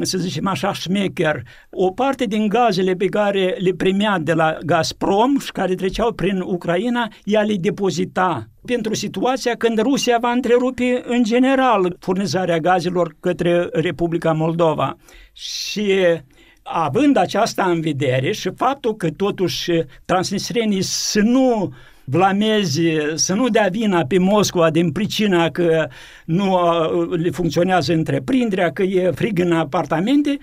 să 0.01 0.19
zicem 0.19 0.47
așa, 0.47 0.73
șmecher. 0.73 1.43
O 1.71 1.91
parte 1.91 2.25
din 2.25 2.49
gazele 2.49 2.95
pe 2.95 3.07
care 3.07 3.57
le 3.59 3.73
primea 3.73 4.19
de 4.19 4.33
la 4.33 4.59
Gazprom 4.65 5.39
și 5.39 5.53
care 5.53 5.75
treceau 5.75 6.13
prin 6.13 6.41
Ucraina, 6.41 7.09
ea 7.25 7.43
le 7.43 7.55
depozita 7.55 8.47
pentru 8.65 8.95
situația 8.95 9.55
când 9.55 9.81
Rusia 9.81 10.19
va 10.21 10.31
întrerupe 10.31 11.03
în 11.05 11.23
general 11.25 11.97
furnizarea 12.01 12.59
gazelor 12.59 13.17
către 13.21 13.69
Republica 13.73 14.33
Moldova. 14.33 14.97
Și 15.33 15.93
având 16.73 17.17
aceasta 17.17 17.65
în 17.65 17.81
vedere 17.81 18.33
și 18.33 18.51
faptul 18.57 18.97
că 18.97 19.11
totuși 19.11 19.71
transnistrenii 20.05 20.83
să 20.83 21.21
nu 21.21 21.73
blameze, 22.05 23.13
să 23.15 23.35
nu 23.35 23.49
dea 23.49 23.69
vina 23.71 24.05
pe 24.05 24.19
Moscova 24.19 24.71
din 24.71 24.93
pricina 24.93 25.51
că 25.51 25.89
nu 26.25 26.59
le 27.11 27.31
funcționează 27.31 27.93
întreprinderea, 27.93 28.73
că 28.73 28.83
e 28.83 29.11
frig 29.11 29.39
în 29.39 29.53
apartamente, 29.53 30.39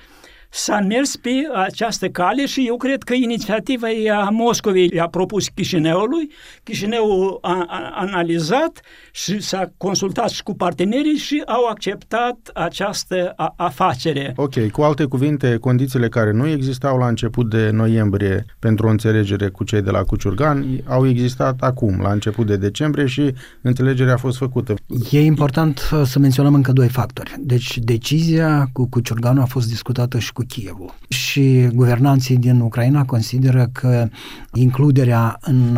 s-a 0.55 0.79
mers 0.79 1.15
pe 1.15 1.29
această 1.53 2.07
cale 2.07 2.45
și 2.45 2.65
eu 2.67 2.77
cred 2.77 3.03
că 3.03 3.13
inițiativa 3.13 3.89
e 3.89 4.11
a 4.11 4.29
Moscovei 4.29 4.91
i-a 4.93 5.07
propus 5.07 5.47
Chișinăului, 5.47 6.31
Chișinăul 6.63 7.37
a, 7.41 7.65
a 7.67 7.91
analizat 7.95 8.81
și 9.11 9.41
s-a 9.41 9.71
consultat 9.77 10.29
și 10.29 10.43
cu 10.43 10.55
partenerii 10.55 11.15
și 11.15 11.43
au 11.45 11.65
acceptat 11.65 12.49
această 12.53 13.33
a, 13.35 13.53
afacere. 13.57 14.33
Ok, 14.35 14.69
cu 14.71 14.81
alte 14.81 15.05
cuvinte, 15.05 15.57
condițiile 15.57 16.09
care 16.09 16.31
nu 16.31 16.47
existau 16.47 16.97
la 16.97 17.07
început 17.07 17.49
de 17.49 17.69
noiembrie 17.69 18.45
pentru 18.59 18.87
o 18.87 18.89
înțelegere 18.89 19.47
cu 19.47 19.63
cei 19.63 19.81
de 19.81 19.89
la 19.89 20.03
Cuciurgan 20.03 20.65
au 20.85 21.07
existat 21.07 21.61
acum, 21.61 21.99
la 22.01 22.11
început 22.11 22.47
de 22.47 22.57
decembrie 22.57 23.05
și 23.05 23.33
înțelegerea 23.61 24.13
a 24.13 24.17
fost 24.17 24.37
făcută. 24.37 24.73
E 25.11 25.21
important 25.21 25.89
să 26.05 26.19
menționăm 26.19 26.53
încă 26.53 26.71
doi 26.71 26.89
factori. 26.89 27.35
Deci 27.39 27.77
decizia 27.77 28.69
cu 28.73 28.87
Cuciurganul 28.89 29.41
a 29.41 29.45
fost 29.45 29.67
discutată 29.67 30.19
și 30.19 30.33
cu 30.33 30.43
Kievul. 30.47 30.93
Și 31.07 31.67
guvernanții 31.73 32.37
din 32.37 32.59
Ucraina 32.59 33.05
consideră 33.05 33.69
că 33.71 34.07
includerea 34.53 35.37
în 35.41 35.77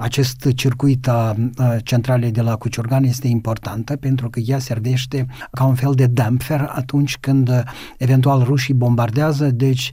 acest 0.00 0.48
circuit 0.54 1.08
a 1.08 1.36
centralei 1.82 2.30
de 2.30 2.40
la 2.40 2.56
Cuciurgan 2.56 3.04
este 3.04 3.28
importantă 3.28 3.96
pentru 3.96 4.30
că 4.30 4.40
ea 4.40 4.58
servește 4.58 5.26
ca 5.50 5.64
un 5.64 5.74
fel 5.74 5.92
de 5.94 6.06
damper 6.06 6.70
atunci 6.74 7.16
când 7.16 7.64
eventual 7.96 8.42
rușii 8.42 8.74
bombardează, 8.74 9.50
deci 9.50 9.90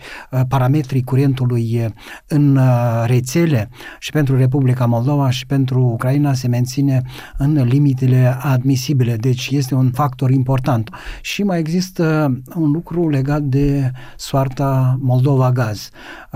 parametrii 0.47 1.03
curentului 1.03 1.93
în 2.27 2.59
rețele 3.05 3.69
și 3.99 4.11
pentru 4.11 4.37
Republica 4.37 4.85
Moldova 4.85 5.29
și 5.29 5.45
pentru 5.45 5.81
Ucraina 5.81 6.33
se 6.33 6.47
menține 6.47 7.01
în 7.37 7.63
limitele 7.63 8.37
admisibile, 8.41 9.15
deci 9.15 9.49
este 9.49 9.75
un 9.75 9.91
factor 9.91 10.31
important. 10.31 10.89
Și 11.21 11.43
mai 11.43 11.59
există 11.59 12.37
un 12.55 12.71
lucru 12.71 13.09
legat 13.09 13.41
de 13.41 13.91
soarta 14.17 14.97
Moldova 15.01 15.51
Gaz. 15.51 15.89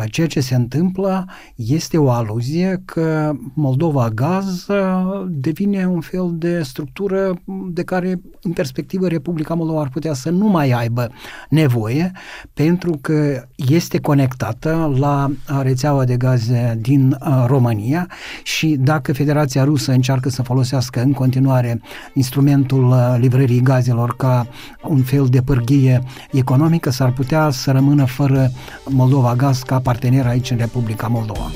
Ceea 0.10 0.28
ce 0.28 0.40
se 0.40 0.56
întâmplă 0.56 1.26
este 1.56 1.98
o 1.98 2.12
aluzie 2.12 2.82
că 2.86 3.34
Moldova 3.60 4.10
Gaz 4.10 4.68
uh, 4.68 5.26
devine 5.28 5.88
un 5.88 6.02
fel 6.02 6.32
de 6.34 6.62
structură 6.62 7.42
de 7.72 7.84
care, 7.84 8.22
în 8.42 8.52
perspectivă, 8.52 9.08
Republica 9.08 9.54
Moldova 9.54 9.82
ar 9.82 9.90
putea 9.90 10.14
să 10.14 10.30
nu 10.30 10.48
mai 10.48 10.72
aibă 10.72 11.12
nevoie, 11.50 12.12
pentru 12.54 12.98
că 13.02 13.44
este 13.56 14.00
conectată 14.00 14.96
la 14.98 15.32
rețeaua 15.62 16.04
de 16.06 16.18
gaze 16.18 16.78
din 16.82 17.18
uh, 17.20 17.44
România 17.48 18.08
și 18.44 18.76
dacă 18.80 19.14
Federația 19.14 19.64
Rusă 19.64 19.92
încearcă 19.92 20.30
să 20.30 20.42
folosească 20.42 21.02
în 21.02 21.14
continuare 21.14 21.82
instrumentul 22.14 22.90
uh, 22.90 23.16
livrării 23.18 23.62
gazelor 23.62 24.16
ca 24.16 24.48
un 24.88 25.02
fel 25.02 25.26
de 25.26 25.42
pârghie 25.42 26.04
economică, 26.32 26.90
s-ar 26.90 27.12
putea 27.12 27.50
să 27.50 27.72
rămână 27.72 28.06
fără 28.06 28.52
Moldova 28.90 29.36
Gaz 29.36 29.62
ca 29.62 29.80
partener 29.80 30.26
aici 30.26 30.52
în 30.52 30.58
Republica 30.58 31.08
Moldova. 31.08 31.52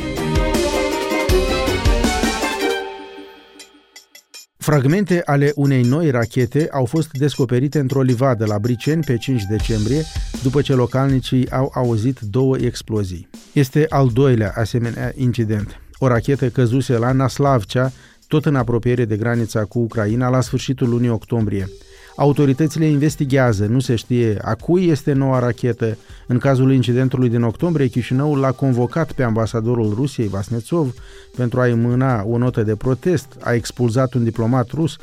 Fragmente 4.63 5.21
ale 5.25 5.51
unei 5.55 5.81
noi 5.81 6.09
rachete 6.09 6.67
au 6.71 6.85
fost 6.85 7.11
descoperite 7.11 7.79
într-o 7.79 8.01
livadă 8.01 8.45
la 8.45 8.59
Briceni 8.59 9.03
pe 9.03 9.17
5 9.17 9.43
decembrie, 9.43 10.03
după 10.43 10.61
ce 10.61 10.73
localnicii 10.73 11.51
au 11.51 11.71
auzit 11.75 12.19
două 12.19 12.57
explozii. 12.57 13.29
Este 13.53 13.85
al 13.89 14.09
doilea 14.13 14.53
asemenea 14.55 15.11
incident. 15.15 15.81
O 15.97 16.07
rachetă 16.07 16.49
căzuse 16.49 16.97
la 16.97 17.11
Naslavcea, 17.11 17.91
tot 18.27 18.45
în 18.45 18.55
apropiere 18.55 19.05
de 19.05 19.17
granița 19.17 19.63
cu 19.63 19.79
Ucraina, 19.79 20.29
la 20.29 20.41
sfârșitul 20.41 20.89
lunii 20.89 21.09
octombrie. 21.09 21.69
Autoritățile 22.15 22.85
investigează, 22.85 23.65
nu 23.65 23.79
se 23.79 23.95
știe 23.95 24.37
a 24.41 24.55
cui 24.55 24.87
este 24.87 25.13
noua 25.13 25.39
rachetă. 25.39 25.97
În 26.27 26.37
cazul 26.37 26.73
incidentului 26.73 27.29
din 27.29 27.41
octombrie, 27.41 27.87
Chișinăul 27.87 28.39
l-a 28.39 28.51
convocat 28.51 29.11
pe 29.11 29.23
ambasadorul 29.23 29.93
Rusiei, 29.93 30.27
Vasnetsov, 30.27 30.93
pentru 31.35 31.59
a-i 31.59 31.73
mâna 31.73 32.23
o 32.25 32.37
notă 32.37 32.63
de 32.63 32.75
protest, 32.75 33.27
a 33.39 33.53
expulzat 33.53 34.13
un 34.13 34.23
diplomat 34.23 34.69
rus. 34.71 34.97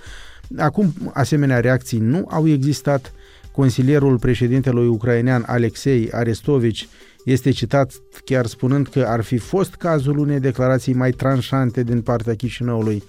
Acum, 0.59 0.93
asemenea 1.13 1.61
reacții 1.61 1.99
nu 1.99 2.27
au 2.31 2.49
existat. 2.49 3.13
Consilierul 3.53 4.19
președintelui 4.19 4.87
ucrainean 4.87 5.45
Alexei 5.47 6.09
Arestovici 6.13 6.89
este 7.25 7.51
citat 7.51 7.93
chiar 8.25 8.47
spunând 8.47 8.87
că 8.89 9.05
ar 9.09 9.21
fi 9.21 9.37
fost 9.37 9.75
cazul 9.75 10.19
unei 10.19 10.41
declarații 10.41 10.95
mai 10.95 11.11
tranșante 11.11 11.83
din 11.83 12.01
partea 12.01 12.35
Chișinăului 12.35 13.03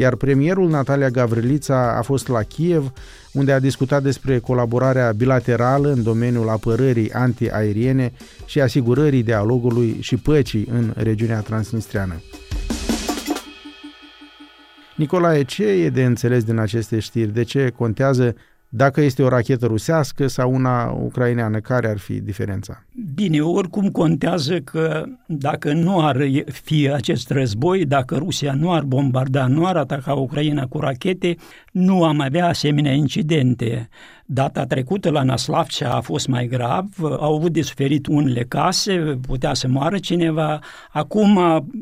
iar 0.00 0.14
premierul 0.14 0.68
Natalia 0.68 1.08
Gavrilița 1.08 1.96
a 1.98 2.02
fost 2.02 2.28
la 2.28 2.42
Kiev, 2.42 2.92
unde 3.32 3.52
a 3.52 3.60
discutat 3.60 4.02
despre 4.02 4.38
colaborarea 4.38 5.12
bilaterală 5.12 5.92
în 5.92 6.02
domeniul 6.02 6.48
apărării 6.48 7.12
antiaeriene 7.12 8.12
și 8.46 8.60
asigurării 8.60 9.22
dialogului 9.22 9.96
și 10.00 10.16
păcii 10.16 10.68
în 10.72 10.92
regiunea 10.96 11.40
transnistreană. 11.40 12.22
Nicolae, 14.96 15.44
ce 15.44 15.64
e 15.64 15.88
de 15.88 16.04
înțeles 16.04 16.44
din 16.44 16.58
aceste 16.58 16.98
știri? 16.98 17.32
De 17.32 17.42
ce 17.42 17.72
contează 17.76 18.34
dacă 18.72 19.00
este 19.00 19.22
o 19.22 19.28
rachetă 19.28 19.66
rusească 19.66 20.26
sau 20.26 20.54
una 20.54 20.90
ucraineană, 20.90 21.60
care 21.60 21.88
ar 21.88 21.98
fi 21.98 22.20
diferența? 22.20 22.84
Bine, 23.14 23.40
oricum 23.40 23.88
contează 23.88 24.60
că 24.60 25.04
dacă 25.26 25.72
nu 25.72 26.06
ar 26.06 26.16
fi 26.46 26.90
acest 26.90 27.30
război, 27.30 27.84
dacă 27.84 28.16
Rusia 28.16 28.54
nu 28.54 28.72
ar 28.72 28.82
bombarda, 28.82 29.46
nu 29.46 29.66
ar 29.66 29.76
ataca 29.76 30.12
Ucraina 30.12 30.66
cu 30.66 30.78
rachete, 30.78 31.36
nu 31.72 32.04
am 32.04 32.20
avea 32.20 32.46
asemenea 32.48 32.92
incidente. 32.92 33.88
Data 34.32 34.66
trecută 34.66 35.10
la 35.10 35.22
Naslavcea 35.22 35.92
a 35.92 36.00
fost 36.00 36.28
mai 36.28 36.46
grav, 36.46 36.86
au 37.00 37.36
avut 37.36 37.52
de 37.52 37.62
suferit 37.62 38.06
unele 38.06 38.44
case, 38.48 39.18
putea 39.26 39.54
să 39.54 39.68
moară 39.68 39.98
cineva. 39.98 40.58
Acum, 40.92 41.38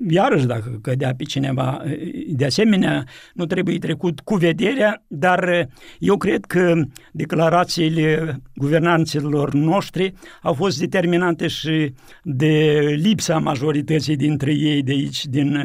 iarăși, 0.08 0.46
dacă 0.46 0.78
cădea 0.82 1.14
pe 1.16 1.24
cineva, 1.24 1.82
de 2.28 2.44
asemenea, 2.44 3.04
nu 3.34 3.46
trebuie 3.46 3.78
trecut 3.78 4.20
cu 4.20 4.34
vederea, 4.34 5.02
dar 5.06 5.68
eu 5.98 6.16
cred 6.16 6.44
că 6.44 6.82
declarațiile 7.12 8.40
guvernanților 8.54 9.52
noștri 9.52 10.14
au 10.42 10.52
fost 10.52 10.78
determinante 10.78 11.46
și 11.46 11.92
de 12.22 12.78
lipsa 13.02 13.38
majorității 13.38 14.16
dintre 14.16 14.52
ei 14.52 14.82
de 14.82 14.92
aici, 14.92 15.26
din 15.26 15.56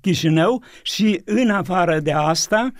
Chișinău 0.00 0.62
și 0.82 1.20
în 1.24 1.50
afară 1.50 2.00
de 2.00 2.12
asta, 2.12 2.72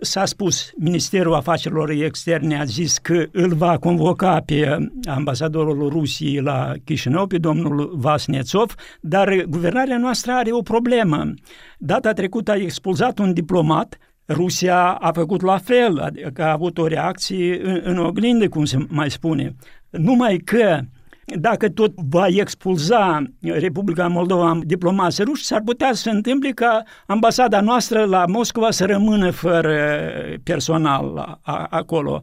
S-a 0.00 0.24
spus, 0.24 0.70
Ministerul 0.76 1.34
Afacerilor 1.34 1.90
Externe 1.90 2.60
a 2.60 2.64
zis 2.64 2.98
că 2.98 3.26
îl 3.32 3.54
va 3.54 3.78
convoca 3.78 4.42
pe 4.46 4.90
ambasadorul 5.04 5.88
Rusiei 5.88 6.40
la 6.40 6.72
Chișinău, 6.84 7.26
pe 7.26 7.38
domnul 7.38 7.92
Vasnețov, 7.94 8.74
dar 9.00 9.44
guvernarea 9.48 9.98
noastră 9.98 10.32
are 10.32 10.52
o 10.52 10.62
problemă. 10.62 11.34
Data 11.78 12.12
trecută 12.12 12.50
a 12.50 12.56
expulzat 12.56 13.18
un 13.18 13.32
diplomat 13.32 13.98
Rusia 14.28 14.90
a 14.90 15.12
făcut 15.12 15.42
la 15.42 15.58
fel, 15.58 15.98
adică 15.98 16.42
a 16.42 16.52
avut 16.52 16.78
o 16.78 16.86
reacție 16.86 17.60
în, 17.62 17.80
în 17.84 17.98
oglindă, 17.98 18.48
cum 18.48 18.64
se 18.64 18.86
mai 18.88 19.10
spune. 19.10 19.54
Numai 19.90 20.36
că 20.36 20.80
dacă 21.24 21.68
tot 21.68 21.92
va 21.94 22.26
expulza 22.26 23.22
Republica 23.40 24.06
Moldova 24.08 24.58
diplomații 24.64 25.24
ruși, 25.24 25.44
s-ar 25.44 25.62
putea 25.64 25.92
să 25.92 26.02
se 26.02 26.10
întâmple 26.10 26.50
ca 26.50 26.82
ambasada 27.06 27.60
noastră 27.60 28.04
la 28.04 28.24
Moscova 28.26 28.70
să 28.70 28.84
rămână 28.84 29.30
fără 29.30 30.00
personal 30.42 31.38
acolo. 31.70 32.22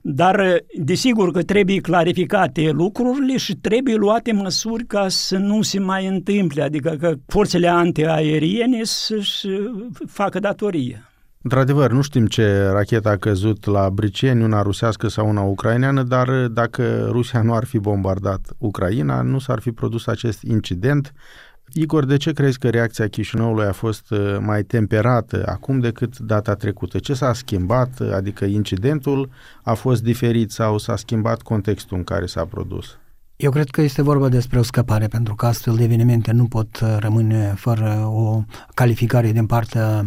Dar, 0.00 0.64
desigur 0.78 1.30
că 1.30 1.42
trebuie 1.42 1.80
clarificate 1.80 2.70
lucrurile 2.70 3.36
și 3.36 3.54
trebuie 3.56 3.94
luate 3.94 4.32
măsuri 4.32 4.84
ca 4.84 5.08
să 5.08 5.36
nu 5.36 5.62
se 5.62 5.78
mai 5.80 6.06
întâmple, 6.06 6.62
adică 6.62 6.96
că 7.00 7.14
forțele 7.26 7.68
antiaeriene 7.68 8.80
să-și 8.82 9.46
facă 10.06 10.38
datorie. 10.38 11.04
Într-adevăr, 11.46 11.90
nu 11.90 12.00
știm 12.00 12.26
ce 12.26 12.66
rachetă 12.66 13.08
a 13.08 13.16
căzut 13.16 13.64
la 13.64 13.90
Briceni, 13.90 14.44
una 14.44 14.62
rusească 14.62 15.08
sau 15.08 15.28
una 15.28 15.40
ucraineană, 15.40 16.02
dar 16.02 16.46
dacă 16.46 17.08
Rusia 17.10 17.42
nu 17.42 17.54
ar 17.54 17.64
fi 17.64 17.78
bombardat 17.78 18.52
Ucraina, 18.58 19.22
nu 19.22 19.38
s-ar 19.38 19.60
fi 19.60 19.72
produs 19.72 20.06
acest 20.06 20.42
incident. 20.42 21.12
Igor, 21.72 22.04
de 22.04 22.16
ce 22.16 22.32
crezi 22.32 22.58
că 22.58 22.68
reacția 22.68 23.08
Chișinăului 23.08 23.64
a 23.64 23.72
fost 23.72 24.10
uh, 24.10 24.36
mai 24.40 24.62
temperată 24.62 25.42
acum 25.46 25.80
decât 25.80 26.18
data 26.18 26.54
trecută? 26.54 26.98
Ce 26.98 27.14
s-a 27.14 27.32
schimbat? 27.32 28.00
Adică 28.00 28.44
incidentul 28.44 29.28
a 29.62 29.74
fost 29.74 30.02
diferit 30.02 30.50
sau 30.50 30.78
s-a 30.78 30.96
schimbat 30.96 31.42
contextul 31.42 31.96
în 31.96 32.04
care 32.04 32.26
s-a 32.26 32.44
produs? 32.44 32.98
Eu 33.36 33.50
cred 33.50 33.70
că 33.70 33.80
este 33.80 34.02
vorba 34.02 34.28
despre 34.28 34.58
o 34.58 34.62
scăpare, 34.62 35.06
pentru 35.06 35.34
că 35.34 35.46
astfel 35.46 35.74
de 35.74 35.82
evenimente 35.82 36.32
nu 36.32 36.44
pot 36.44 36.80
uh, 36.80 36.96
rămâne 36.98 37.54
fără 37.56 38.10
o 38.12 38.42
calificare 38.74 39.32
din 39.32 39.46
partea 39.46 40.06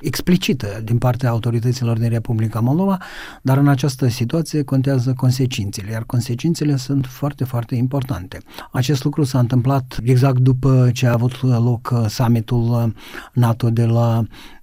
explicită 0.00 0.80
din 0.84 0.98
partea 0.98 1.30
autorităților 1.30 1.98
din 1.98 2.08
Republica 2.08 2.60
Moldova, 2.60 2.98
dar 3.42 3.56
în 3.58 3.68
această 3.68 4.08
situație 4.08 4.62
contează 4.62 5.12
consecințele, 5.12 5.90
iar 5.90 6.04
consecințele 6.04 6.76
sunt 6.76 7.06
foarte, 7.06 7.44
foarte 7.44 7.74
importante. 7.74 8.38
Acest 8.72 9.04
lucru 9.04 9.24
s-a 9.24 9.38
întâmplat 9.38 9.98
exact 10.02 10.38
după 10.38 10.90
ce 10.92 11.06
a 11.06 11.12
avut 11.12 11.42
loc 11.42 11.90
uh, 11.92 12.06
summitul 12.08 12.68
uh, 12.68 12.92
NATO 13.32 13.70
de 13.70 13.84
la 13.84 14.22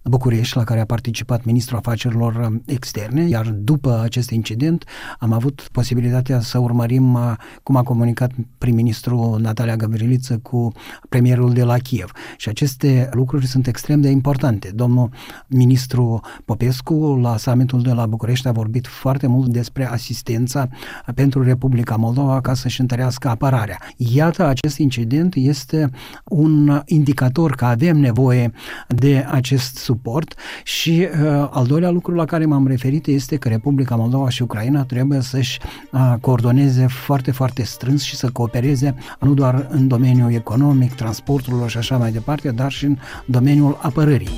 București, 0.10 0.58
la 0.58 0.64
care 0.64 0.80
a 0.80 0.86
participat 0.86 1.44
ministrul 1.44 1.78
afacerilor 1.78 2.62
externe, 2.66 3.28
iar 3.28 3.46
după 3.50 4.02
acest 4.04 4.30
incident 4.30 4.84
am 5.20 5.32
avut 5.32 5.68
posibilitatea 5.72 6.40
să 6.40 6.58
urmărim 6.58 7.14
uh, 7.14 7.34
cum 7.64 7.76
a 7.76 7.84
comunicat 7.84 8.32
prim-ministrul 8.58 9.40
Natalia 9.42 9.76
Gavriliță 9.76 10.38
cu 10.38 10.72
premierul 11.10 11.54
de 11.54 11.64
la 11.64 11.78
Kiev. 11.78 12.12
Și 12.38 12.50
aceste 12.50 13.10
lucruri 13.12 13.48
sunt 13.48 13.68
extrem 13.68 14.02
de 14.02 14.10
importante. 14.10 14.72
Domnul 14.76 15.10
ministru 15.48 16.22
Popescu 16.46 17.20
la 17.22 17.38
summitul 17.38 17.82
de 17.82 17.92
la 17.92 18.06
București 18.06 18.48
a 18.48 18.52
vorbit 18.52 18.88
foarte 18.88 19.28
mult 19.28 19.52
despre 19.52 19.90
asistența 19.90 20.68
pentru 21.16 21.44
Republica 21.44 21.96
Moldova 21.96 22.42
ca 22.42 22.54
să-și 22.54 22.82
întărească 22.82 23.30
apărarea. 23.30 23.78
Iată, 23.98 24.46
acest 24.46 24.78
incident 24.78 25.36
este 25.36 25.90
un 26.24 26.82
indicator 26.86 27.56
că 27.56 27.66
avem 27.66 27.98
nevoie 27.98 28.52
de 28.88 29.26
acest 29.30 29.78
suport 29.96 30.36
și 30.64 31.08
uh, 31.12 31.48
al 31.52 31.66
doilea 31.66 31.90
lucru 31.90 32.14
la 32.14 32.25
care 32.25 32.46
m-am 32.46 32.68
referit 32.68 33.08
este 33.08 33.36
că 33.38 33.48
Republica 33.50 33.96
Moldova 33.96 34.30
și 34.30 34.42
Ucraina 34.42 34.84
trebuie 34.84 35.22
să-și 35.22 35.60
uh, 35.92 36.14
coordoneze 36.22 36.88
foarte, 36.88 37.32
foarte 37.32 37.64
strâns 37.64 38.02
și 38.04 38.16
să 38.16 38.30
coopereze 38.30 38.96
nu 39.20 39.34
doar 39.34 39.68
în 39.70 39.88
domeniul 39.88 40.34
economic, 40.34 40.94
transporturilor 40.94 41.70
și 41.70 41.78
așa 41.78 41.98
mai 41.98 42.12
departe, 42.12 42.52
dar 42.52 42.72
și 42.72 42.86
în 42.86 42.98
domeniul 43.25 43.78
apărării. 43.82 44.30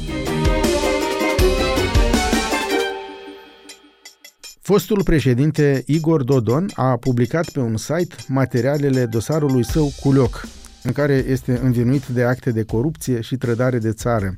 Fostul 4.62 5.04
președinte 5.04 5.84
Igor 5.86 6.24
Dodon 6.24 6.66
a 6.74 6.98
publicat 6.98 7.50
pe 7.50 7.60
un 7.60 7.78
site 7.78 8.16
materialele 8.28 9.06
dosarului 9.06 9.66
său 9.66 9.92
Culioc, 10.02 10.48
în 10.84 10.92
care 10.92 11.26
este 11.28 11.60
învinuit 11.64 12.06
de 12.06 12.24
acte 12.24 12.52
de 12.52 12.64
corupție 12.64 13.22
și 13.22 13.36
trădare 13.36 13.78
de 13.78 13.92
țară. 13.92 14.38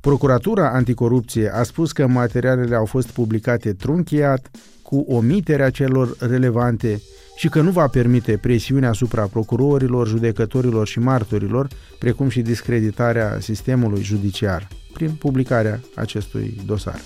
Procuratura 0.00 0.70
Anticorupție 0.70 1.54
a 1.54 1.62
spus 1.62 1.92
că 1.92 2.06
materialele 2.06 2.74
au 2.74 2.84
fost 2.84 3.10
publicate 3.10 3.72
trunchiat, 3.72 4.50
cu 4.82 5.04
omiterea 5.08 5.70
celor 5.70 6.16
relevante 6.18 7.00
și 7.36 7.48
că 7.48 7.60
nu 7.60 7.70
va 7.70 7.86
permite 7.86 8.36
presiunea 8.36 8.88
asupra 8.88 9.26
procurorilor, 9.26 10.06
judecătorilor 10.06 10.86
și 10.86 10.98
martorilor, 10.98 11.68
precum 11.98 12.28
și 12.28 12.40
discreditarea 12.40 13.40
sistemului 13.40 14.02
judiciar 14.02 14.68
prin 14.92 15.10
publicarea 15.10 15.80
acestui 15.94 16.60
dosar. 16.66 17.00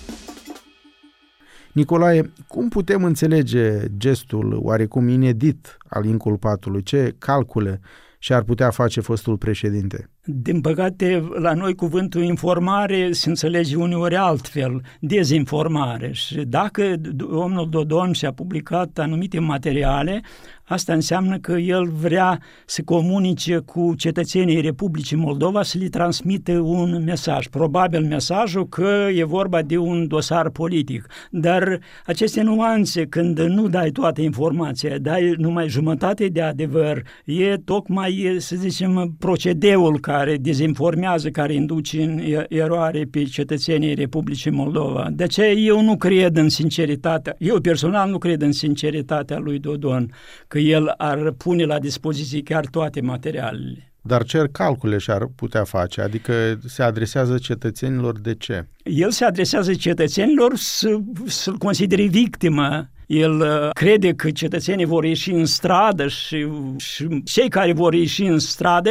Nicolae, 1.72 2.33
cum 2.46 2.68
putem 2.68 3.05
înțelege 3.05 3.83
gestul 3.96 4.59
oarecum 4.62 5.09
inedit 5.09 5.76
al 5.88 6.05
inculpatului? 6.05 6.83
Ce 6.83 7.14
calcule 7.18 7.81
și-ar 8.18 8.42
putea 8.42 8.70
face 8.70 9.00
fostul 9.00 9.37
președinte? 9.37 10.11
Din 10.24 10.61
păcate, 10.61 11.28
la 11.35 11.52
noi 11.52 11.74
cuvântul 11.74 12.22
informare 12.22 13.12
se 13.12 13.28
înțelege 13.28 13.76
uneori 13.76 14.16
altfel, 14.16 14.82
dezinformare. 15.00 16.11
Și 16.12 16.35
dacă 16.35 16.94
domnul 17.14 17.68
Dodon 17.70 18.12
și-a 18.12 18.32
publicat 18.32 18.98
anumite 18.98 19.38
materiale, 19.38 20.20
asta 20.64 20.92
înseamnă 20.92 21.38
că 21.38 21.52
el 21.52 21.88
vrea 21.88 22.40
să 22.66 22.82
comunice 22.85 23.58
cu 23.58 23.94
cetățenii 23.96 24.61
Republicii 24.61 25.16
Moldova 25.16 25.62
să 25.62 25.78
le 25.78 25.88
transmită 25.88 26.52
un 26.52 27.02
mesaj. 27.04 27.46
Probabil 27.46 28.00
mesajul 28.04 28.68
că 28.68 29.08
e 29.14 29.24
vorba 29.24 29.62
de 29.62 29.76
un 29.76 30.06
dosar 30.06 30.50
politic. 30.50 31.06
Dar 31.30 31.78
aceste 32.06 32.42
nuanțe, 32.42 33.06
când 33.06 33.40
nu 33.40 33.68
dai 33.68 33.90
toată 33.90 34.20
informația, 34.20 34.98
dai 34.98 35.35
numai 35.37 35.68
jumătate 35.68 36.26
de 36.26 36.42
adevăr, 36.42 37.02
e 37.24 37.56
tocmai, 37.56 38.37
să 38.38 38.56
zicem, 38.56 39.14
procedeul 39.18 40.00
care 40.00 40.12
care 40.12 40.37
dezinformează, 40.37 41.31
care 41.31 41.55
induce 41.55 42.03
în 42.03 42.20
eroare 42.48 43.05
pe 43.11 43.22
cetățenii 43.22 43.94
Republicii 43.94 44.51
Moldova. 44.51 45.09
De 45.11 45.22
aceea 45.22 45.51
eu 45.51 45.83
nu 45.83 45.96
cred 45.96 46.37
în 46.37 46.48
sinceritatea, 46.48 47.35
eu 47.38 47.61
personal 47.61 48.11
nu 48.11 48.18
cred 48.18 48.42
în 48.42 48.53
sinceritatea 48.53 49.38
lui 49.38 49.59
Dodon, 49.59 50.12
că 50.48 50.59
el 50.59 50.94
ar 50.96 51.31
pune 51.31 51.64
la 51.64 51.79
dispoziție 51.79 52.42
chiar 52.42 52.66
toate 52.66 53.01
materialele. 53.01 53.92
Dar 54.01 54.25
ce 54.25 54.48
calcule 54.53 54.98
și-ar 54.98 55.27
putea 55.37 55.64
face? 55.64 56.01
Adică 56.01 56.33
se 56.66 56.83
adresează 56.83 57.38
cetățenilor 57.38 58.18
de 58.18 58.35
ce? 58.35 58.66
El 58.83 59.11
se 59.11 59.25
adresează 59.25 59.75
cetățenilor 59.75 60.53
să, 60.55 60.98
să-l 61.27 61.57
considere 61.57 62.07
victimă 62.07 62.88
el 63.12 63.40
uh, 63.40 63.70
crede 63.72 64.12
că 64.14 64.31
cetățenii 64.31 64.85
vor 64.85 65.05
ieși 65.05 65.31
în 65.31 65.44
stradă 65.44 66.09
și, 66.09 66.46
și 66.77 67.22
cei 67.25 67.48
care 67.48 67.72
vor 67.72 67.94
ieși 67.94 68.22
în 68.22 68.38
stradă 68.38 68.90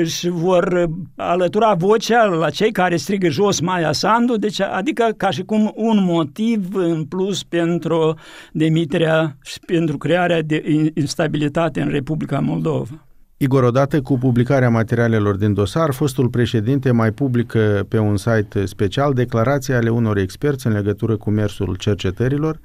își 0.00 0.28
vor 0.28 0.90
alătura 1.16 1.74
vocea 1.74 2.24
la 2.24 2.50
cei 2.50 2.72
care 2.72 2.96
strigă 2.96 3.28
jos 3.28 3.60
Maia 3.60 3.92
Sandu, 3.92 4.36
deci 4.36 4.60
adică 4.60 5.14
ca 5.16 5.30
și 5.30 5.42
cum 5.42 5.72
un 5.74 6.04
motiv 6.04 6.74
în 6.74 7.04
plus 7.04 7.42
pentru 7.42 8.14
demiterea 8.52 9.36
și 9.42 9.58
pentru 9.66 9.98
crearea 9.98 10.42
de 10.42 10.90
instabilitate 10.94 11.80
în 11.80 11.88
Republica 11.88 12.38
Moldova. 12.38 13.04
Igor, 13.42 13.62
odată 13.62 14.02
cu 14.02 14.18
publicarea 14.18 14.70
materialelor 14.70 15.36
din 15.36 15.54
dosar, 15.54 15.92
fostul 15.92 16.28
președinte 16.28 16.90
mai 16.90 17.12
publică 17.12 17.86
pe 17.88 17.98
un 17.98 18.16
site 18.16 18.64
special 18.64 19.12
declarații 19.12 19.74
ale 19.74 19.88
unor 19.88 20.16
experți 20.16 20.66
în 20.66 20.72
legătură 20.72 21.16
cu 21.16 21.30
mersul 21.30 21.76
cercetărilor, 21.76 22.60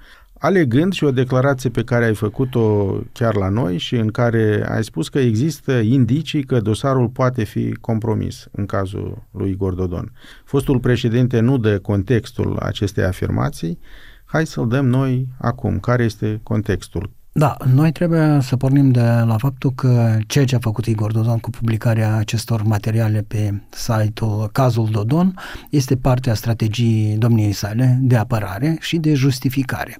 alegând 0.45 0.93
și 0.93 1.03
o 1.03 1.11
declarație 1.11 1.69
pe 1.69 1.83
care 1.83 2.05
ai 2.05 2.15
făcut-o 2.15 2.97
chiar 3.11 3.35
la 3.35 3.49
noi 3.49 3.77
și 3.77 3.95
în 3.95 4.07
care 4.07 4.65
ai 4.69 4.83
spus 4.83 5.09
că 5.09 5.19
există 5.19 5.71
indicii 5.71 6.43
că 6.43 6.59
dosarul 6.59 7.07
poate 7.07 7.43
fi 7.43 7.73
compromis 7.73 8.47
în 8.51 8.65
cazul 8.65 9.23
lui 9.31 9.49
Igor 9.49 9.73
Dodon. 9.73 10.11
Fostul 10.43 10.79
președinte 10.79 11.39
nu 11.39 11.57
dă 11.57 11.79
contextul 11.79 12.57
acestei 12.57 13.03
afirmații, 13.03 13.79
Hai 14.25 14.45
să-l 14.45 14.67
dăm 14.67 14.85
noi 14.85 15.27
acum. 15.37 15.79
Care 15.79 16.03
este 16.03 16.39
contextul? 16.43 17.09
Da, 17.37 17.57
noi 17.73 17.91
trebuie 17.91 18.39
să 18.41 18.57
pornim 18.57 18.91
de 18.91 19.01
la 19.01 19.37
faptul 19.37 19.71
că 19.71 20.17
ceea 20.27 20.45
ce 20.45 20.55
a 20.55 20.59
făcut 20.59 20.85
Igor 20.85 21.11
Dodon 21.11 21.37
cu 21.37 21.49
publicarea 21.49 22.15
acestor 22.15 22.63
materiale 22.63 23.25
pe 23.27 23.61
site-ul 23.69 24.49
Cazul 24.51 24.89
Dodon 24.91 25.33
este 25.69 25.95
parte 25.95 26.29
a 26.29 26.33
strategiei 26.33 27.17
domniei 27.17 27.51
sale 27.51 27.97
de 28.01 28.15
apărare 28.15 28.77
și 28.79 28.97
de 28.97 29.13
justificare. 29.13 29.95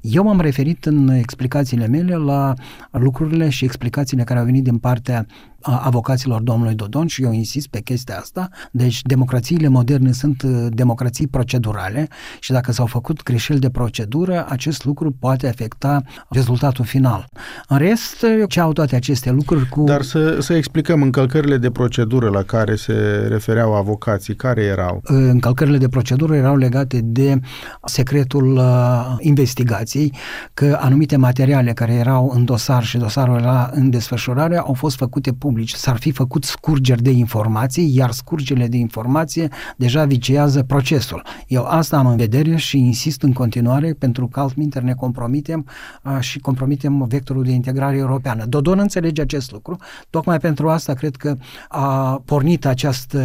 Eu 0.00 0.24
m-am 0.24 0.40
referit 0.40 0.84
în 0.84 1.08
explicațiile 1.08 1.86
mele 1.86 2.14
la 2.14 2.54
lucrurile 2.90 3.48
și 3.48 3.64
explicațiile 3.64 4.24
care 4.24 4.38
au 4.38 4.44
venit 4.44 4.64
din 4.64 4.78
partea 4.78 5.26
avocaților 5.62 6.40
domnului 6.40 6.74
Dodon 6.74 7.06
și 7.06 7.22
eu 7.22 7.32
insist 7.32 7.68
pe 7.68 7.80
chestia 7.80 8.18
asta. 8.18 8.48
Deci 8.70 9.02
democrațiile 9.02 9.68
moderne 9.68 10.12
sunt 10.12 10.42
uh, 10.42 10.66
democrații 10.70 11.26
procedurale 11.26 12.08
și 12.40 12.52
dacă 12.52 12.72
s-au 12.72 12.86
făcut 12.86 13.22
greșeli 13.22 13.58
de 13.58 13.70
procedură, 13.70 14.46
acest 14.48 14.84
lucru 14.84 15.16
poate 15.20 15.48
afecta 15.48 16.02
rezultatul 16.28 16.84
final. 16.84 17.28
În 17.68 17.78
rest, 17.78 18.24
ce 18.48 18.60
au 18.60 18.72
toate 18.72 18.96
aceste 18.96 19.30
lucruri 19.30 19.68
cu... 19.68 19.84
Dar 19.84 20.02
să, 20.02 20.40
să 20.40 20.54
explicăm 20.54 21.02
încălcările 21.02 21.56
de 21.56 21.70
procedură 21.70 22.28
la 22.28 22.42
care 22.42 22.74
se 22.76 23.26
refereau 23.28 23.74
avocații, 23.74 24.36
care 24.36 24.62
erau? 24.62 25.00
Încălcările 25.04 25.78
de 25.78 25.88
procedură 25.88 26.34
erau 26.34 26.56
legate 26.56 27.00
de 27.04 27.40
secretul 27.84 28.56
uh, 28.56 29.16
investigației, 29.18 30.14
că 30.54 30.78
anumite 30.80 31.16
materiale 31.16 31.72
care 31.72 31.92
erau 31.92 32.32
în 32.34 32.44
dosar 32.44 32.84
și 32.84 32.98
dosarul 32.98 33.38
era 33.38 33.70
în 33.72 33.90
desfășurare 33.90 34.56
au 34.56 34.72
fost 34.72 34.96
făcute 34.96 35.32
publice. 35.48 35.76
S-ar 35.76 35.96
fi 35.96 36.10
făcut 36.10 36.44
scurgeri 36.44 37.02
de 37.02 37.10
informații, 37.10 37.96
iar 37.96 38.10
scurgerile 38.10 38.66
de 38.66 38.76
informație 38.76 39.48
deja 39.76 40.04
vicează 40.04 40.62
procesul. 40.62 41.22
Eu 41.46 41.64
asta 41.64 41.96
am 41.98 42.06
în 42.06 42.16
vedere 42.16 42.56
și 42.56 42.78
insist 42.78 43.22
în 43.22 43.32
continuare 43.32 43.92
pentru 43.92 44.28
că 44.28 44.40
altminteri 44.40 44.84
ne 44.84 44.94
compromitem 44.94 45.66
a, 46.02 46.20
și 46.20 46.38
compromitem 46.38 47.04
vectorul 47.08 47.44
de 47.44 47.50
integrare 47.50 47.96
europeană. 47.96 48.44
Dodon 48.44 48.78
înțelege 48.78 49.20
acest 49.20 49.52
lucru. 49.52 49.76
Tocmai 50.10 50.38
pentru 50.38 50.68
asta 50.68 50.92
cred 50.94 51.16
că 51.16 51.36
a 51.68 52.22
pornit 52.24 52.66
această 52.66 53.20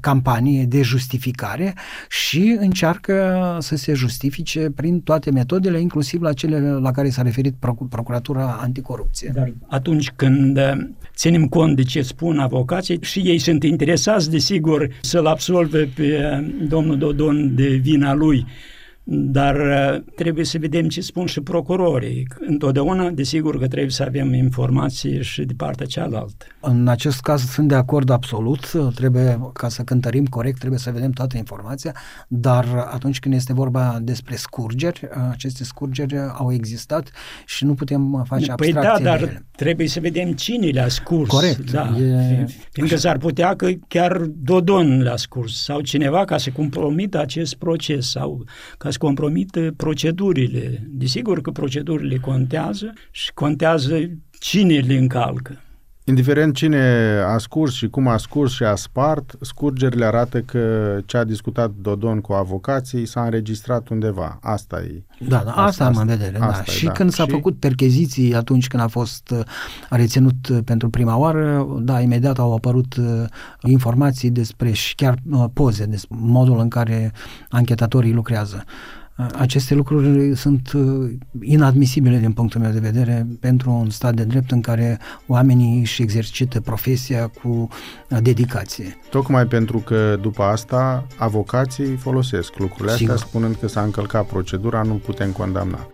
campanie 0.00 0.64
de 0.64 0.82
justificare 0.82 1.74
și 2.08 2.56
încearcă 2.60 3.14
să 3.60 3.76
se 3.76 3.92
justifice 3.94 4.70
prin 4.70 5.00
toate 5.00 5.30
metodele, 5.30 5.80
inclusiv 5.80 6.22
la 6.22 6.32
cele 6.32 6.60
la 6.70 6.90
care 6.90 7.10
s-a 7.10 7.22
referit 7.22 7.54
Procuratura 7.88 8.58
Anticorupție. 8.60 9.30
Dar 9.34 9.52
atunci 9.68 10.10
când 10.16 10.58
ținem 11.14 11.48
cont 11.56 11.76
de 11.76 11.82
ce 11.82 12.02
spun 12.02 12.38
avocații 12.38 12.98
și 13.02 13.18
ei 13.18 13.38
sunt 13.38 13.62
interesați, 13.62 14.30
desigur, 14.30 14.88
să-l 15.00 15.26
absolve 15.26 15.88
pe 15.94 16.40
domnul 16.68 16.98
Dodon 16.98 17.54
de 17.54 17.68
vina 17.68 18.14
lui 18.14 18.46
dar 19.08 19.56
uh, 19.56 20.02
trebuie 20.14 20.44
să 20.44 20.58
vedem 20.58 20.88
ce 20.88 21.00
spun 21.00 21.26
și 21.26 21.40
procurorii. 21.40 22.26
Întotdeauna, 22.46 23.10
desigur 23.10 23.58
că 23.58 23.66
trebuie 23.68 23.90
să 23.90 24.02
avem 24.02 24.34
informații 24.34 25.22
și 25.22 25.44
de 25.44 25.52
partea 25.56 25.86
cealaltă. 25.86 26.46
În 26.60 26.88
acest 26.88 27.20
caz 27.20 27.42
sunt 27.42 27.68
de 27.68 27.74
acord 27.74 28.10
absolut, 28.10 28.72
trebuie, 28.94 29.50
ca 29.52 29.68
să 29.68 29.82
cântărim 29.82 30.24
corect, 30.24 30.58
trebuie 30.58 30.78
să 30.78 30.90
vedem 30.90 31.10
toată 31.10 31.36
informația, 31.36 31.94
dar 32.28 32.88
atunci 32.92 33.18
când 33.18 33.34
este 33.34 33.52
vorba 33.52 33.98
despre 34.02 34.36
scurgeri, 34.36 35.08
aceste 35.30 35.64
scurgeri 35.64 36.16
au 36.32 36.52
existat 36.52 37.10
și 37.44 37.64
nu 37.64 37.74
putem 37.74 38.24
face 38.28 38.44
păi 38.44 38.50
abstracție 38.50 38.92
Păi 38.94 39.04
da, 39.04 39.10
dar 39.10 39.20
ele. 39.20 39.46
trebuie 39.56 39.88
să 39.88 40.00
vedem 40.00 40.32
cine 40.32 40.66
le-a 40.66 40.88
scurs. 40.88 41.28
Corect. 41.28 41.70
Da. 41.70 41.96
E... 41.98 42.46
Fiindcă 42.70 42.96
s-ar 42.96 43.18
putea 43.18 43.56
că 43.56 43.68
chiar 43.88 44.16
Dodon 44.18 45.02
le-a 45.02 45.16
scurs 45.16 45.62
sau 45.62 45.80
cineva 45.80 46.24
ca 46.24 46.38
să 46.38 46.50
compromită 46.50 47.20
acest 47.20 47.54
proces 47.54 48.10
sau 48.10 48.44
ca 48.78 48.90
să 48.96 49.04
compromită 49.04 49.72
procedurile. 49.76 50.86
Desigur 50.88 51.40
că 51.40 51.50
procedurile 51.50 52.16
contează 52.16 52.92
și 53.10 53.32
contează 53.34 54.10
cine 54.38 54.78
le 54.78 54.96
încalcă. 54.96 55.60
Indiferent 56.08 56.54
cine 56.54 56.78
a 57.26 57.38
scurs 57.38 57.74
și 57.74 57.88
cum 57.88 58.08
a 58.08 58.16
scurs 58.16 58.52
și 58.52 58.62
a 58.62 58.74
spart, 58.74 59.34
scurgerile 59.40 60.04
arată 60.04 60.40
că 60.40 60.96
ce 61.06 61.16
a 61.16 61.24
discutat 61.24 61.70
Dodon 61.80 62.20
cu 62.20 62.32
avocații 62.32 63.06
s-a 63.06 63.24
înregistrat 63.24 63.88
undeva. 63.88 64.38
Asta 64.42 64.80
e. 64.80 65.02
Da, 65.18 65.42
da 65.44 65.50
asta, 65.50 65.62
asta 65.62 65.84
am 65.84 65.96
în 65.96 66.06
vedere. 66.06 66.38
Da. 66.38 66.62
Și 66.62 66.84
da. 66.84 66.92
când 66.92 67.10
s-a 67.10 67.24
și... 67.24 67.30
făcut 67.30 67.58
percheziții 67.58 68.34
atunci 68.34 68.66
când 68.66 68.82
a 68.82 68.86
fost 68.86 69.30
uh, 69.30 69.40
reținut 69.90 70.48
uh, 70.48 70.58
pentru 70.64 70.90
prima 70.90 71.16
oară, 71.16 71.66
da, 71.80 72.00
imediat 72.00 72.38
au 72.38 72.54
apărut 72.54 72.96
uh, 72.96 73.24
informații 73.60 74.30
despre 74.30 74.72
și 74.72 74.94
chiar 74.94 75.18
poze, 75.52 75.84
despre 75.84 76.16
modul 76.20 76.58
în 76.58 76.68
care 76.68 77.12
anchetatorii 77.48 78.12
lucrează. 78.12 78.64
Aceste 79.38 79.74
lucruri 79.74 80.36
sunt 80.36 80.72
uh, 80.72 81.10
inadmisibile 81.40 82.18
din 82.18 82.32
punctul 82.32 82.60
meu 82.60 82.70
de 82.70 82.78
vedere 82.78 83.26
pentru 83.40 83.70
un 83.70 83.90
stat 83.90 84.14
de 84.14 84.24
drept 84.24 84.50
în 84.50 84.60
care 84.60 84.98
oamenii 85.26 85.80
își 85.80 86.02
exercită 86.02 86.60
profesia 86.60 87.26
cu 87.42 87.48
uh, 87.48 88.18
dedicație. 88.22 88.98
Tocmai 89.10 89.46
pentru 89.46 89.78
că 89.78 90.18
după 90.20 90.42
asta 90.42 91.06
avocații 91.16 91.96
folosesc 91.96 92.58
lucrurile 92.58 92.96
Sigur. 92.96 93.12
astea 93.12 93.28
spunând 93.28 93.56
că 93.60 93.68
s-a 93.68 93.82
încălcat 93.82 94.26
procedura, 94.26 94.82
nu 94.82 94.94
putem 94.94 95.30
condamna. 95.30 95.86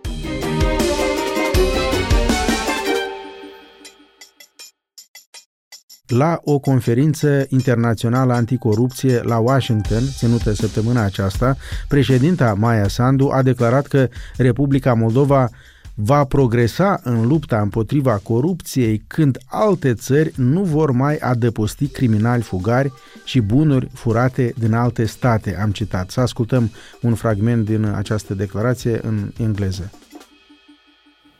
La 6.07 6.39
o 6.43 6.59
conferință 6.59 7.45
internațională 7.49 8.33
anticorupție 8.33 9.21
la 9.21 9.37
Washington, 9.37 10.01
ținută 10.17 10.53
săptămâna 10.53 11.03
aceasta, 11.03 11.55
președinta 11.87 12.53
Maia 12.53 12.87
Sandu 12.87 13.29
a 13.29 13.41
declarat 13.41 13.87
că 13.87 14.07
Republica 14.37 14.93
Moldova 14.93 15.49
va 15.95 16.23
progresa 16.23 16.99
în 17.03 17.27
lupta 17.27 17.61
împotriva 17.61 18.17
corupției 18.23 19.03
când 19.07 19.37
alte 19.45 19.93
țări 19.93 20.33
nu 20.35 20.63
vor 20.63 20.91
mai 20.91 21.17
adăposti 21.17 21.87
criminali 21.87 22.41
fugari 22.41 22.91
și 23.23 23.39
bunuri 23.41 23.87
furate 23.93 24.53
din 24.57 24.73
alte 24.73 25.05
state, 25.05 25.57
am 25.57 25.71
citat. 25.71 26.09
Să 26.09 26.19
ascultăm 26.19 26.71
un 27.01 27.15
fragment 27.15 27.65
din 27.65 27.83
această 27.83 28.33
declarație 28.33 28.99
în 29.03 29.31
engleză. 29.39 29.91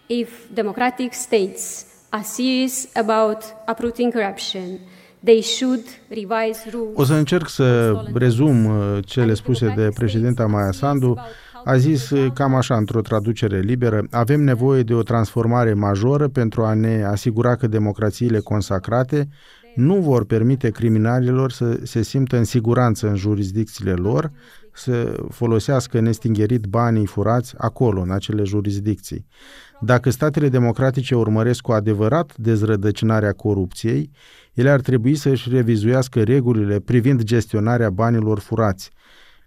If 0.08 0.30
democratic 0.54 1.14
states 1.14 1.86
are 2.14 2.24
serious 2.24 2.88
about 2.94 3.44
uprooting 3.68 4.12
corruption, 4.12 4.80
they 5.24 5.42
should 5.42 5.84
revise 6.10 6.70
rules. 6.72 6.96
O 6.96 7.04
să 7.04 7.14
încerc 7.14 7.50
să 7.50 7.94
rezum 8.14 8.66
uh, 8.66 8.98
cele 9.06 9.34
spuse 9.34 9.74
de 9.76 9.90
președinta 9.94 10.46
Maia 10.46 10.72
Sandu. 10.72 11.18
A 11.66 11.78
zis 11.78 12.10
uh, 12.10 12.32
cam 12.34 12.56
așa, 12.56 12.76
într-o 12.76 13.02
traducere 13.02 13.60
liberă, 13.60 14.08
avem 14.12 14.42
nevoie 14.42 14.84
de 14.84 14.94
o 14.94 15.04
transformare 15.04 15.74
majoră 15.74 16.28
pentru 16.28 16.64
a 16.64 16.74
ne 16.74 17.04
asigura 17.04 17.56
că 17.56 17.68
democrațiile 17.68 18.40
consacrate 18.40 19.28
nu 19.76 19.96
vor 19.96 20.26
permite 20.26 20.70
criminalilor 20.70 21.52
să 21.52 21.80
se 21.84 22.02
simtă 22.02 22.38
în 22.38 22.44
siguranță 22.44 23.08
în 23.08 23.16
jurisdicțiile 23.16 23.94
lor, 23.94 24.32
să 24.74 25.24
folosească 25.30 26.00
nestingerit 26.00 26.66
banii 26.66 27.06
furați 27.06 27.54
acolo, 27.58 28.02
în 28.02 28.12
acele 28.12 28.44
jurisdicții. 28.44 29.28
Dacă 29.82 30.10
statele 30.10 30.50
democratice 30.50 31.16
urmăresc 31.16 31.62
cu 31.62 31.72
adevărat 31.72 32.38
dezrădăcinarea 32.38 33.32
corupției, 33.32 34.12
ele 34.54 34.70
ar 34.70 34.82
trebui 34.82 35.16
să 35.16 35.30
își 35.30 35.50
revizuiască 35.50 36.24
regulile 36.24 36.80
privind 36.80 37.22
gestionarea 37.22 37.90
banilor 37.90 38.40
furați. 38.40 38.92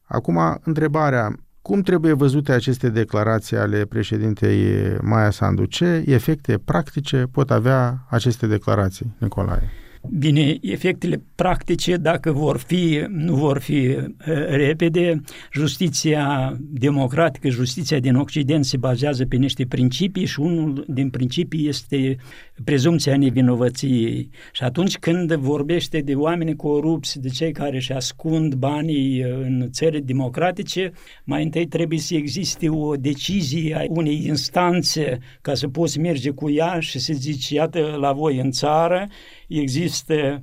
Acum, 0.05 0.61
întrebarea, 0.65 1.35
cum 1.63 1.81
trebuie 1.81 2.13
văzute 2.13 2.53
aceste 2.53 2.89
declarații 2.89 3.57
ale 3.57 3.85
președintei 3.85 4.59
Maia 5.03 5.31
Sandu? 5.31 5.65
Ce 5.65 6.05
efecte 6.07 6.59
practice 6.65 7.27
pot 7.33 7.51
avea 7.51 8.07
aceste 8.09 8.47
declarații, 8.47 9.15
Nicolae? 9.19 9.71
Bine, 10.11 10.59
efectele 10.61 11.23
practice, 11.35 11.97
dacă 11.97 12.33
vor 12.33 12.57
fi, 12.57 13.05
nu 13.09 13.35
vor 13.35 13.59
fi 13.59 13.75
uh, 13.77 14.09
repede, 14.49 15.21
justiția 15.53 16.57
democratică, 16.61 17.49
justiția 17.49 17.99
din 17.99 18.15
Occident 18.15 18.65
se 18.65 18.77
bazează 18.77 19.27
pe 19.27 19.37
niște 19.37 19.67
principii 19.67 20.27
și 20.27 20.41
unul 20.41 20.85
din 20.89 21.11
principii 21.11 21.69
este 21.69 22.17
prezumția 22.65 23.17
nevinovăției. 23.17 24.31
Și 24.53 24.63
atunci 24.63 24.99
când 24.99 25.35
vorbește 25.35 26.01
de 26.01 26.15
oameni 26.15 26.57
corupți, 26.57 27.21
de 27.21 27.29
cei 27.29 27.53
care 27.53 27.77
își 27.77 27.93
ascund 27.93 28.55
banii 28.55 29.25
uh, 29.25 29.31
în 29.31 29.69
țări 29.71 30.01
democratice, 30.01 30.93
mai 31.25 31.43
întâi 31.43 31.67
trebuie 31.67 31.99
să 31.99 32.15
existe 32.15 32.69
o 32.69 32.97
decizie 32.97 33.77
a 33.77 33.85
unei 33.89 34.25
instanțe 34.27 35.19
ca 35.41 35.55
să 35.55 35.69
poți 35.69 35.99
merge 35.99 36.31
cu 36.31 36.51
ea 36.51 36.81
și 36.81 36.99
să 36.99 37.13
zici, 37.13 37.49
iată, 37.49 37.97
la 38.01 38.13
voi 38.13 38.39
în 38.39 38.51
țară 38.51 39.07
există 39.47 40.43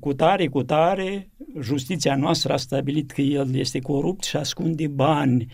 cu 0.00 0.12
tare, 0.12 0.46
cu 0.46 0.62
tare, 0.62 1.30
justiția 1.60 2.16
noastră 2.16 2.52
a 2.52 2.56
stabilit 2.56 3.10
că 3.10 3.20
el 3.20 3.54
este 3.54 3.78
corupt 3.78 4.24
și 4.24 4.36
ascunde 4.36 4.88
bani 4.88 5.46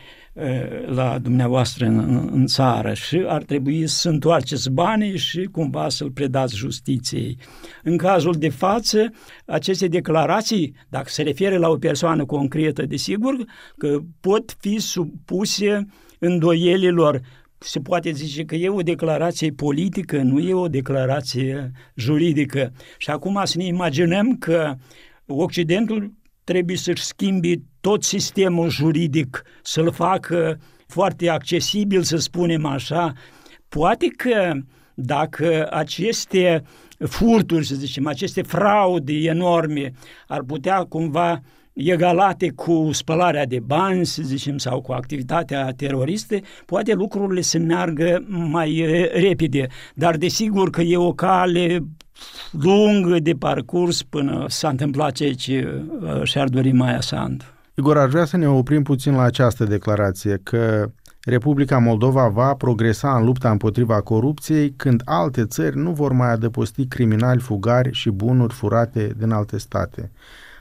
la 0.86 1.18
dumneavoastră 1.18 1.86
în, 1.86 2.28
în 2.32 2.46
țară 2.46 2.94
și 2.94 3.24
ar 3.26 3.42
trebui 3.42 3.86
să 3.86 4.08
întoarceți 4.08 4.70
banii 4.70 5.18
și 5.18 5.48
cumva 5.52 5.88
să-l 5.88 6.10
predați 6.10 6.56
justiției. 6.56 7.38
În 7.82 7.96
cazul 7.96 8.32
de 8.32 8.48
față, 8.48 9.12
aceste 9.46 9.86
declarații, 9.86 10.74
dacă 10.88 11.08
se 11.08 11.22
referă 11.22 11.58
la 11.58 11.68
o 11.68 11.76
persoană 11.76 12.24
concretă, 12.24 12.86
desigur 12.86 13.34
că 13.76 13.98
pot 14.20 14.56
fi 14.60 14.78
supuse 14.78 15.86
îndoielilor, 16.18 17.20
se 17.62 17.80
poate 17.80 18.10
zice 18.10 18.44
că 18.44 18.54
e 18.54 18.68
o 18.68 18.82
declarație 18.82 19.50
politică, 19.50 20.22
nu 20.22 20.38
e 20.38 20.54
o 20.54 20.68
declarație 20.68 21.70
juridică. 21.94 22.72
Și 22.98 23.10
acum 23.10 23.40
să 23.44 23.58
ne 23.58 23.64
imaginăm 23.64 24.36
că 24.36 24.74
Occidentul 25.26 26.12
trebuie 26.44 26.76
să-și 26.76 27.04
schimbi 27.04 27.60
tot 27.80 28.02
sistemul 28.02 28.68
juridic, 28.68 29.42
să-l 29.62 29.92
facă 29.92 30.58
foarte 30.86 31.28
accesibil, 31.28 32.02
să 32.02 32.16
spunem 32.16 32.66
așa. 32.66 33.12
Poate 33.68 34.06
că 34.06 34.52
dacă 34.94 35.68
aceste 35.70 36.62
furturi, 36.98 37.66
să 37.66 37.74
zicem, 37.74 38.06
aceste 38.06 38.42
fraude 38.42 39.12
enorme 39.12 39.92
ar 40.26 40.42
putea 40.42 40.84
cumva 40.84 41.40
egalate 41.72 42.50
cu 42.50 42.88
spălarea 42.92 43.46
de 43.46 43.60
bani, 43.60 44.06
să 44.06 44.22
zicem, 44.22 44.58
sau 44.58 44.80
cu 44.80 44.92
activitatea 44.92 45.72
teroristă, 45.72 46.36
poate 46.66 46.92
lucrurile 46.92 47.40
să 47.40 47.58
meargă 47.58 48.24
mai 48.28 48.86
repede. 49.12 49.66
Dar 49.94 50.16
desigur 50.16 50.70
că 50.70 50.80
e 50.80 50.96
o 50.96 51.12
cale 51.12 51.84
lungă 52.50 53.18
de 53.18 53.32
parcurs 53.32 54.02
până 54.02 54.44
s-a 54.48 54.68
întâmplat 54.68 55.12
ceea 55.12 55.32
ce 55.32 55.84
și-ar 56.22 56.48
dori 56.48 56.72
Maia 56.72 57.00
Sandu. 57.00 57.44
Igor, 57.74 57.98
aș 57.98 58.10
vrea 58.10 58.24
să 58.24 58.36
ne 58.36 58.48
oprim 58.48 58.82
puțin 58.82 59.14
la 59.14 59.22
această 59.22 59.64
declarație, 59.64 60.40
că 60.42 60.90
Republica 61.24 61.78
Moldova 61.78 62.28
va 62.28 62.54
progresa 62.54 63.16
în 63.16 63.24
lupta 63.24 63.50
împotriva 63.50 64.00
corupției 64.00 64.70
când 64.76 65.02
alte 65.04 65.44
țări 65.44 65.76
nu 65.76 65.90
vor 65.90 66.12
mai 66.12 66.30
adăposti 66.30 66.86
criminali 66.86 67.40
fugari 67.40 67.92
și 67.92 68.10
bunuri 68.10 68.54
furate 68.54 69.14
din 69.18 69.30
alte 69.30 69.58
state. 69.58 70.10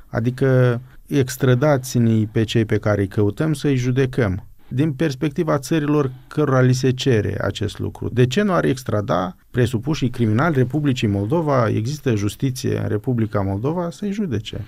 Adică 0.07 0.81
extradați-ne 1.09 2.25
pe 2.31 2.43
cei 2.43 2.65
pe 2.65 2.77
care 2.77 3.01
îi 3.01 3.07
căutăm 3.07 3.53
să-i 3.53 3.75
judecăm. 3.75 4.43
Din 4.67 4.93
perspectiva 4.93 5.57
țărilor 5.57 6.11
cărora 6.27 6.61
li 6.61 6.73
se 6.73 6.91
cere 6.91 7.37
acest 7.41 7.79
lucru. 7.79 8.09
De 8.09 8.27
ce 8.27 8.41
nu 8.41 8.53
ar 8.53 8.63
extrada 8.63 9.35
presupușii 9.51 10.09
criminali 10.09 10.55
Republicii 10.55 11.07
Moldova? 11.07 11.69
Există 11.69 12.15
justiție 12.15 12.77
în 12.77 12.87
Republica 12.87 13.41
Moldova 13.41 13.89
să-i 13.91 14.11
judece. 14.11 14.65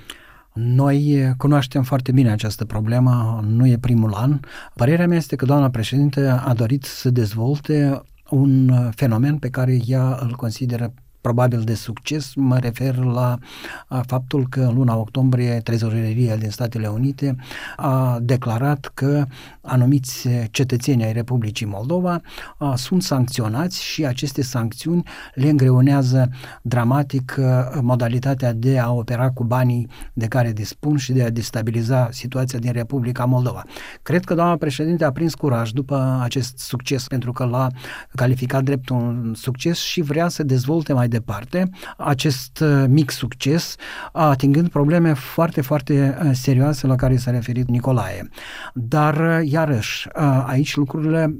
Noi 0.53 1.33
cunoaștem 1.37 1.83
foarte 1.83 2.11
bine 2.11 2.31
această 2.31 2.65
problemă, 2.65 3.43
nu 3.47 3.67
e 3.67 3.77
primul 3.77 4.13
an. 4.13 4.39
Părerea 4.75 5.07
mea 5.07 5.17
este 5.17 5.35
că 5.35 5.45
doamna 5.45 5.69
președinte 5.69 6.27
a 6.27 6.53
dorit 6.53 6.83
să 6.83 7.09
dezvolte 7.09 8.01
un 8.29 8.71
fenomen 8.95 9.37
pe 9.37 9.49
care 9.49 9.79
ea 9.85 10.17
îl 10.21 10.31
consideră 10.35 10.93
probabil 11.21 11.61
de 11.61 11.73
succes, 11.73 12.33
mă 12.35 12.57
refer 12.57 12.95
la 12.95 13.37
faptul 14.05 14.47
că 14.49 14.59
în 14.61 14.73
luna 14.73 14.95
octombrie 14.95 15.59
trezoreria 15.63 16.35
din 16.35 16.49
Statele 16.49 16.87
Unite 16.87 17.35
a 17.75 18.19
declarat 18.21 18.91
că 18.93 19.25
anumiți 19.61 20.29
cetățeni 20.51 21.03
ai 21.03 21.13
Republicii 21.13 21.65
Moldova 21.65 22.21
sunt 22.75 23.03
sancționați 23.03 23.83
și 23.83 24.05
aceste 24.05 24.41
sancțiuni 24.41 25.03
le 25.33 25.49
îngreunează 25.49 26.29
dramatic 26.61 27.39
modalitatea 27.81 28.53
de 28.53 28.79
a 28.79 28.91
opera 28.91 29.29
cu 29.29 29.43
banii 29.43 29.87
de 30.13 30.27
care 30.27 30.51
dispun 30.51 30.97
și 30.97 31.11
de 31.11 31.23
a 31.23 31.29
destabiliza 31.29 32.09
situația 32.11 32.59
din 32.59 32.71
Republica 32.71 33.25
Moldova. 33.25 33.63
Cred 34.01 34.23
că 34.23 34.33
doamna 34.33 34.55
președinte 34.55 35.03
a 35.03 35.11
prins 35.11 35.33
curaj 35.33 35.71
după 35.71 36.19
acest 36.21 36.57
succes 36.57 37.07
pentru 37.07 37.31
că 37.31 37.45
l-a 37.45 37.67
calificat 38.15 38.63
drept 38.63 38.89
un 38.89 39.33
succes 39.35 39.77
și 39.77 40.01
vrea 40.01 40.27
să 40.27 40.43
dezvolte 40.43 40.93
mai 40.93 41.07
departe 41.11 41.69
acest 41.97 42.59
uh, 42.59 42.85
mic 42.87 43.09
succes, 43.09 43.75
atingând 44.11 44.69
probleme 44.69 45.13
foarte, 45.13 45.61
foarte 45.61 46.17
uh, 46.23 46.29
serioase 46.33 46.87
la 46.87 46.95
care 46.95 47.15
s-a 47.15 47.31
referit 47.31 47.67
Nicolae. 47.67 48.29
Dar, 48.73 49.15
uh, 49.17 49.51
iarăși, 49.51 50.07
aici 50.45 50.75
lucrurile 50.75 51.35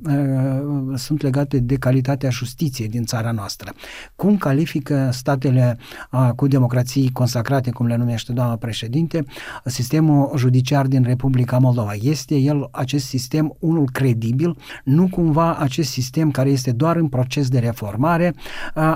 sunt 0.96 1.22
legate 1.22 1.60
de 1.60 1.76
calitatea 1.76 2.30
justiției 2.30 2.88
din 2.88 3.04
țara 3.04 3.32
noastră. 3.32 3.74
Cum 4.16 4.38
califică 4.38 5.10
statele 5.12 5.78
cu 6.36 6.48
democrații 6.48 7.12
consacrate, 7.12 7.72
cum 7.72 7.86
le 7.86 7.96
numește 7.96 8.34
doamna 8.34 8.56
președinte, 8.56 9.26
sistemul 9.66 10.32
judiciar 10.38 10.86
din 10.86 11.04
Republica 11.04 11.58
Moldova? 11.58 11.92
Este 12.02 12.36
el, 12.36 12.68
acest 12.72 13.06
sistem, 13.06 13.56
unul 13.60 13.90
credibil? 13.92 14.58
Nu 14.84 15.08
cumva 15.08 15.56
acest 15.56 15.90
sistem 15.90 16.32
care 16.32 16.50
este 16.50 16.72
doar 16.72 16.96
în 16.96 17.08
proces 17.08 17.48
de 17.50 17.60
reformare 17.60 18.34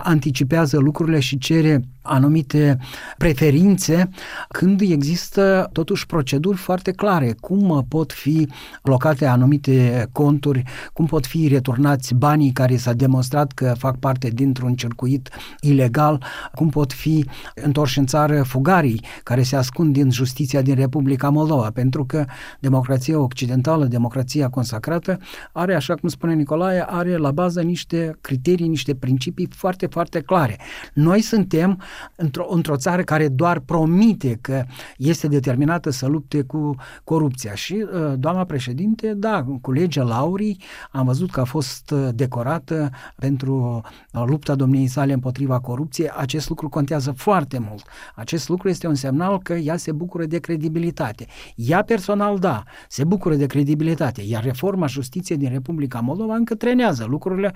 anticipează 0.03 0.64
analizează 0.65 0.77
lucrurile 0.77 1.19
și 1.19 1.37
cere 1.37 1.81
anumite 2.05 2.77
preferințe 3.17 4.09
când 4.49 4.81
există 4.81 5.69
totuși 5.71 6.05
proceduri 6.05 6.57
foarte 6.57 6.91
clare. 6.91 7.35
Cum 7.39 7.85
pot 7.89 8.11
fi 8.11 8.47
blocate 8.83 9.25
anumite 9.25 10.07
conturi, 10.11 10.63
cum 10.93 11.05
pot 11.05 11.25
fi 11.25 11.47
returnați 11.47 12.13
banii 12.13 12.51
care 12.51 12.75
s-a 12.75 12.93
demonstrat 12.93 13.51
că 13.51 13.73
fac 13.77 13.97
parte 13.97 14.29
dintr-un 14.29 14.75
circuit 14.75 15.29
ilegal, 15.59 16.23
cum 16.53 16.69
pot 16.69 16.93
fi 16.93 17.25
întorși 17.55 17.99
în 17.99 18.05
țară 18.05 18.43
fugarii 18.43 19.01
care 19.23 19.43
se 19.43 19.55
ascund 19.55 19.93
din 19.93 20.11
justiția 20.11 20.61
din 20.61 20.75
Republica 20.75 21.29
Moldova, 21.29 21.69
pentru 21.73 22.05
că 22.05 22.25
democrația 22.59 23.19
occidentală, 23.19 23.85
democrația 23.85 24.49
consacrată, 24.49 25.19
are, 25.51 25.75
așa 25.75 25.95
cum 25.95 26.09
spune 26.09 26.33
Nicolae, 26.33 26.85
are 26.87 27.17
la 27.17 27.31
bază 27.31 27.61
niște 27.61 28.17
criterii, 28.21 28.67
niște 28.67 28.95
principii 28.95 29.47
foarte, 29.51 29.85
foarte 29.85 30.19
clare. 30.19 30.57
Noi 30.93 31.21
suntem 31.21 31.81
într-o, 32.15 32.45
într-o 32.49 32.75
țară 32.75 33.01
care 33.03 33.27
doar 33.27 33.59
promite 33.59 34.37
că 34.41 34.63
este 34.97 35.27
determinată 35.27 35.89
să 35.89 36.07
lupte 36.07 36.41
cu 36.41 36.75
corupția 37.03 37.53
și 37.53 37.73
uh, 37.73 38.13
doamna 38.17 38.43
președinte, 38.43 39.13
da, 39.13 39.45
cu 39.61 39.71
legea 39.71 40.03
Laurii 40.03 40.61
am 40.91 41.05
văzut 41.05 41.31
că 41.31 41.39
a 41.39 41.43
fost 41.43 41.91
uh, 41.91 42.07
decorată 42.13 42.89
pentru 43.15 43.81
uh, 44.13 44.23
lupta 44.25 44.55
domniei 44.55 44.87
sale 44.87 45.13
împotriva 45.13 45.59
corupției. 45.59 46.09
Acest 46.09 46.49
lucru 46.49 46.69
contează 46.69 47.11
foarte 47.11 47.59
mult. 47.69 47.83
Acest 48.15 48.49
lucru 48.49 48.69
este 48.69 48.87
un 48.87 48.95
semnal 48.95 49.39
că 49.39 49.53
ea 49.53 49.77
se 49.77 49.91
bucură 49.91 50.25
de 50.25 50.39
credibilitate. 50.39 51.25
Ea 51.55 51.83
personal, 51.83 52.39
da, 52.39 52.63
se 52.87 53.03
bucură 53.03 53.35
de 53.35 53.45
credibilitate, 53.45 54.21
iar 54.21 54.43
reforma 54.43 54.87
justiției 54.87 55.37
din 55.37 55.49
Republica 55.49 55.99
Moldova 55.99 56.35
încă 56.35 56.55
trenează. 56.55 57.05
Lucrurile 57.09 57.53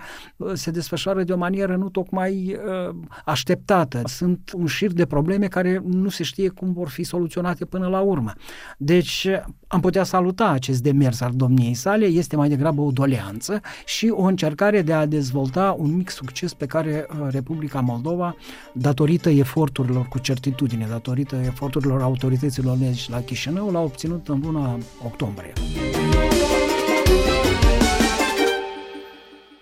se 0.53 0.71
desfășoară 0.71 1.23
de 1.23 1.33
o 1.33 1.37
manieră 1.37 1.75
nu 1.75 1.89
tocmai 1.89 2.57
uh, 2.89 2.95
așteptată. 3.25 4.01
Sunt 4.05 4.28
un 4.53 4.65
șir 4.65 4.91
de 4.91 5.05
probleme 5.05 5.47
care 5.47 5.81
nu 5.85 6.09
se 6.09 6.23
știe 6.23 6.49
cum 6.49 6.73
vor 6.73 6.89
fi 6.89 7.03
soluționate 7.03 7.65
până 7.65 7.87
la 7.87 7.99
urmă. 7.99 8.33
Deci 8.77 9.27
am 9.67 9.79
putea 9.79 10.03
saluta 10.03 10.47
acest 10.49 10.83
demers 10.83 11.21
al 11.21 11.31
domniei 11.35 11.73
sale, 11.73 12.05
este 12.05 12.35
mai 12.35 12.49
degrabă 12.49 12.81
o 12.81 12.91
doleanță 12.91 13.61
și 13.85 14.07
o 14.15 14.21
încercare 14.21 14.81
de 14.81 14.93
a 14.93 15.05
dezvolta 15.05 15.75
un 15.77 15.95
mic 15.95 16.09
succes 16.09 16.53
pe 16.53 16.65
care 16.65 17.05
uh, 17.09 17.27
Republica 17.29 17.79
Moldova, 17.79 18.35
datorită 18.73 19.29
eforturilor 19.29 20.05
cu 20.07 20.19
certitudine, 20.19 20.87
datorită 20.89 21.35
eforturilor 21.35 22.01
autorităților 22.01 22.77
la 23.07 23.21
Chișinău, 23.21 23.71
l-a 23.71 23.81
obținut 23.81 24.27
în 24.27 24.39
luna 24.43 24.77
octombrie. 25.05 25.53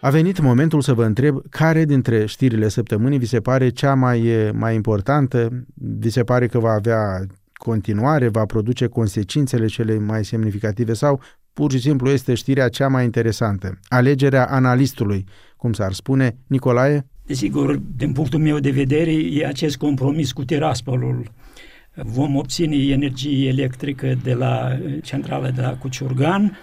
A 0.08 0.10
venit 0.10 0.40
momentul 0.40 0.82
să 0.82 0.94
vă 0.94 1.04
întreb 1.04 1.42
care 1.50 1.86
dintre 1.86 2.26
știrile 2.26 2.68
săptămânii 2.68 3.18
vi 3.18 3.26
se 3.26 3.40
pare 3.40 3.70
cea 3.70 3.94
mai, 3.94 4.52
mai 4.54 4.76
importantă, 4.76 5.66
vi 5.74 6.10
se 6.10 6.24
pare 6.24 6.48
că 6.48 6.60
va 6.60 6.72
avea 6.72 7.26
continuare, 7.54 8.28
va 8.28 8.46
produce 8.46 8.88
consecințele 8.88 9.66
cele 9.66 9.98
mai 10.00 10.26
semnificative 10.26 10.94
sau 10.94 11.22
pur 11.54 11.72
și 11.72 11.80
simplu 11.80 12.10
este 12.10 12.34
știrea 12.34 12.70
cea 12.70 12.88
mai 12.88 13.04
interesantă. 13.04 13.80
Alegerea 13.88 14.46
analistului, 14.46 15.26
cum 15.58 15.74
s-ar 15.74 15.94
spune, 15.94 16.38
Nicolae? 16.48 17.06
Desigur, 17.26 17.80
din 17.96 18.12
punctul 18.12 18.40
meu 18.40 18.60
de 18.60 18.72
vedere, 18.72 19.12
e 19.12 19.46
acest 19.46 19.78
compromis 19.78 20.32
cu 20.32 20.44
Tiraspolul. 20.44 21.32
Vom 21.94 22.36
obține 22.36 22.76
energie 22.76 23.48
electrică 23.48 24.16
de 24.24 24.34
la 24.34 24.80
centrala 25.02 25.50
de 25.50 25.62
la 25.62 25.78
Cuciurgan, 25.78 26.58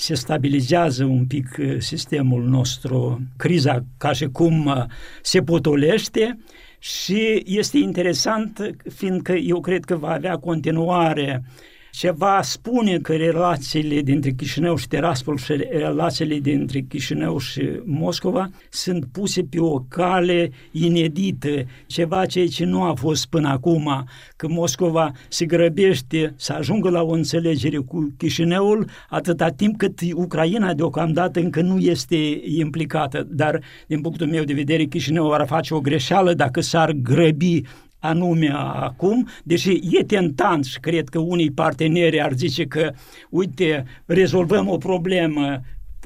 se 0.00 0.14
stabilizează 0.14 1.04
un 1.04 1.26
pic 1.26 1.56
uh, 1.58 1.76
sistemul 1.78 2.44
nostru, 2.44 3.20
criza 3.36 3.84
ca 3.98 4.12
și 4.12 4.26
cum 4.26 4.66
uh, 4.66 4.84
se 5.22 5.42
potolește 5.42 6.38
și 6.78 7.42
este 7.46 7.78
interesant 7.78 8.74
fiindcă 8.94 9.32
eu 9.32 9.60
cred 9.60 9.84
că 9.84 9.96
va 9.96 10.10
avea 10.10 10.36
continuare 10.36 11.42
ceva 11.90 12.42
spune 12.42 12.98
că 12.98 13.16
relațiile 13.16 14.00
dintre 14.00 14.30
Chișinău 14.30 14.76
și 14.76 14.88
Tiraspol 14.88 15.36
și 15.36 15.52
relațiile 15.70 16.38
dintre 16.38 16.80
Chișinău 16.80 17.38
și 17.38 17.70
Moscova 17.84 18.50
sunt 18.70 19.04
puse 19.12 19.42
pe 19.42 19.60
o 19.60 19.78
cale 19.78 20.50
inedită, 20.70 21.48
ceva 21.86 22.26
ceea 22.26 22.46
ce 22.46 22.64
nu 22.64 22.82
a 22.82 22.94
fost 22.94 23.26
până 23.26 23.48
acum, 23.48 24.08
că 24.36 24.48
Moscova 24.48 25.12
se 25.28 25.44
grăbește 25.44 26.34
să 26.36 26.52
ajungă 26.52 26.90
la 26.90 27.02
o 27.02 27.10
înțelegere 27.10 27.76
cu 27.76 28.14
Chișinăul 28.18 28.88
atâta 29.08 29.48
timp 29.48 29.78
cât 29.78 29.98
Ucraina 30.14 30.74
deocamdată 30.74 31.40
încă 31.40 31.60
nu 31.60 31.78
este 31.78 32.40
implicată, 32.44 33.26
dar 33.30 33.60
din 33.86 34.00
punctul 34.00 34.26
meu 34.26 34.44
de 34.44 34.52
vedere 34.52 34.84
Chișinău 34.84 35.32
ar 35.32 35.46
face 35.46 35.74
o 35.74 35.80
greșeală 35.80 36.34
dacă 36.34 36.60
s-ar 36.60 36.92
grăbi 36.92 37.62
anume 38.00 38.52
acum, 38.54 39.28
deși 39.42 39.80
e 39.90 40.04
tentant 40.04 40.64
și 40.64 40.80
cred 40.80 41.08
că 41.08 41.18
unii 41.18 41.50
parteneri 41.50 42.20
ar 42.20 42.32
zice 42.32 42.64
că, 42.64 42.92
uite, 43.30 43.84
rezolvăm 44.06 44.68
o 44.68 44.76
problemă 44.76 45.60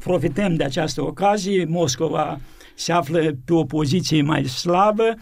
profităm 0.05 0.55
de 0.55 0.65
această 0.65 1.03
ocazie, 1.03 1.65
Moscova 1.65 2.41
se 2.75 2.93
află 2.93 3.37
pe 3.45 3.53
o 3.53 3.65
poziție 3.65 4.23
mai 4.23 4.45
slabă 4.45 5.15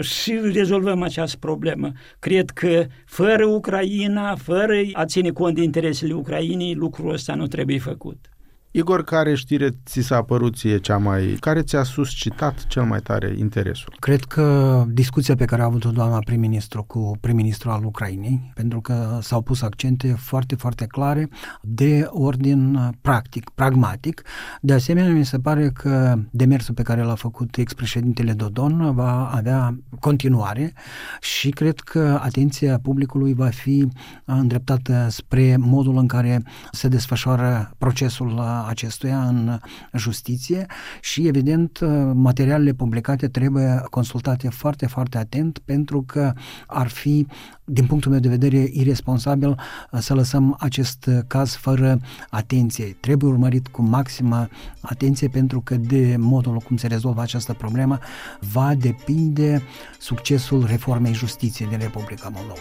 și 0.00 0.40
rezolvăm 0.52 1.02
această 1.02 1.36
problemă. 1.40 1.92
Cred 2.18 2.50
că 2.50 2.86
fără 3.04 3.44
Ucraina, 3.44 4.36
fără 4.36 4.74
a 4.92 5.04
ține 5.04 5.30
cont 5.30 5.54
de 5.54 5.62
interesele 5.62 6.12
Ucrainei, 6.12 6.74
lucrul 6.74 7.12
ăsta 7.12 7.34
nu 7.34 7.46
trebuie 7.46 7.78
făcut. 7.78 8.33
Igor, 8.76 9.04
care 9.04 9.34
știre 9.34 9.68
ți 9.86 10.00
s-a 10.00 10.22
părut 10.22 10.56
ție 10.56 10.78
cea 10.78 10.96
mai... 10.96 11.36
care 11.40 11.62
ți-a 11.62 11.82
suscitat 11.82 12.66
cel 12.66 12.82
mai 12.82 13.00
tare 13.00 13.34
interesul? 13.38 13.94
Cred 13.98 14.24
că 14.24 14.84
discuția 14.88 15.34
pe 15.34 15.44
care 15.44 15.62
a 15.62 15.64
avut-o 15.64 15.90
doamna 15.90 16.18
prim-ministru 16.18 16.82
cu 16.82 17.16
prim-ministrul 17.20 17.72
al 17.72 17.84
Ucrainei, 17.84 18.50
pentru 18.54 18.80
că 18.80 19.18
s-au 19.22 19.42
pus 19.42 19.62
accente 19.62 20.14
foarte, 20.18 20.54
foarte 20.54 20.86
clare 20.86 21.28
de 21.60 22.06
ordin 22.10 22.78
practic, 23.00 23.50
pragmatic. 23.54 24.22
De 24.60 24.72
asemenea, 24.72 25.12
mi 25.12 25.24
se 25.24 25.38
pare 25.38 25.70
că 25.70 26.18
demersul 26.30 26.74
pe 26.74 26.82
care 26.82 27.02
l-a 27.02 27.14
făcut 27.14 27.56
ex-președintele 27.56 28.32
Dodon 28.32 28.94
va 28.94 29.30
avea 29.30 29.78
continuare 30.00 30.72
și 31.20 31.50
cred 31.50 31.80
că 31.80 32.18
atenția 32.22 32.78
publicului 32.78 33.34
va 33.34 33.48
fi 33.48 33.88
îndreptată 34.24 35.06
spre 35.10 35.56
modul 35.58 35.96
în 35.96 36.06
care 36.06 36.42
se 36.72 36.88
desfășoară 36.88 37.70
procesul 37.78 38.62
acestuia 38.68 39.22
în 39.28 39.58
justiție 39.92 40.66
și, 41.00 41.26
evident, 41.26 41.78
materialele 42.12 42.72
publicate 42.72 43.28
trebuie 43.28 43.82
consultate 43.90 44.48
foarte, 44.48 44.86
foarte 44.86 45.18
atent 45.18 45.58
pentru 45.58 46.02
că 46.02 46.32
ar 46.66 46.88
fi, 46.88 47.26
din 47.64 47.86
punctul 47.86 48.10
meu 48.10 48.20
de 48.20 48.28
vedere, 48.28 48.68
irresponsabil 48.72 49.58
să 49.98 50.14
lăsăm 50.14 50.56
acest 50.58 51.10
caz 51.26 51.54
fără 51.54 52.00
atenție. 52.30 52.96
Trebuie 53.00 53.30
urmărit 53.30 53.68
cu 53.68 53.82
maximă 53.82 54.48
atenție 54.80 55.28
pentru 55.28 55.60
că 55.60 55.76
de 55.76 56.16
modul 56.18 56.56
cum 56.56 56.76
se 56.76 56.86
rezolvă 56.86 57.20
această 57.20 57.52
problemă 57.52 57.98
va 58.40 58.74
depinde 58.74 59.62
succesul 59.98 60.66
reformei 60.66 61.12
justiției 61.12 61.68
din 61.68 61.78
Republica 61.78 62.28
Moldova. 62.32 62.60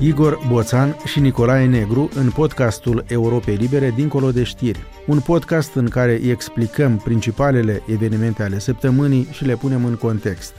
Igor 0.00 0.38
Boțan 0.48 0.96
și 1.04 1.20
Nicolae 1.20 1.66
Negru 1.66 2.08
în 2.14 2.30
podcastul 2.30 3.04
Europei 3.08 3.56
Libere 3.56 3.92
Dincolo 3.96 4.30
de 4.30 4.42
știri. 4.42 4.78
Un 5.06 5.20
podcast 5.20 5.74
în 5.74 5.88
care 5.88 6.18
îi 6.22 6.30
explicăm 6.30 6.96
principalele 6.96 7.82
evenimente 7.86 8.42
ale 8.42 8.58
săptămânii 8.58 9.28
și 9.30 9.44
le 9.44 9.56
punem 9.56 9.84
în 9.84 9.94
context. 9.94 10.54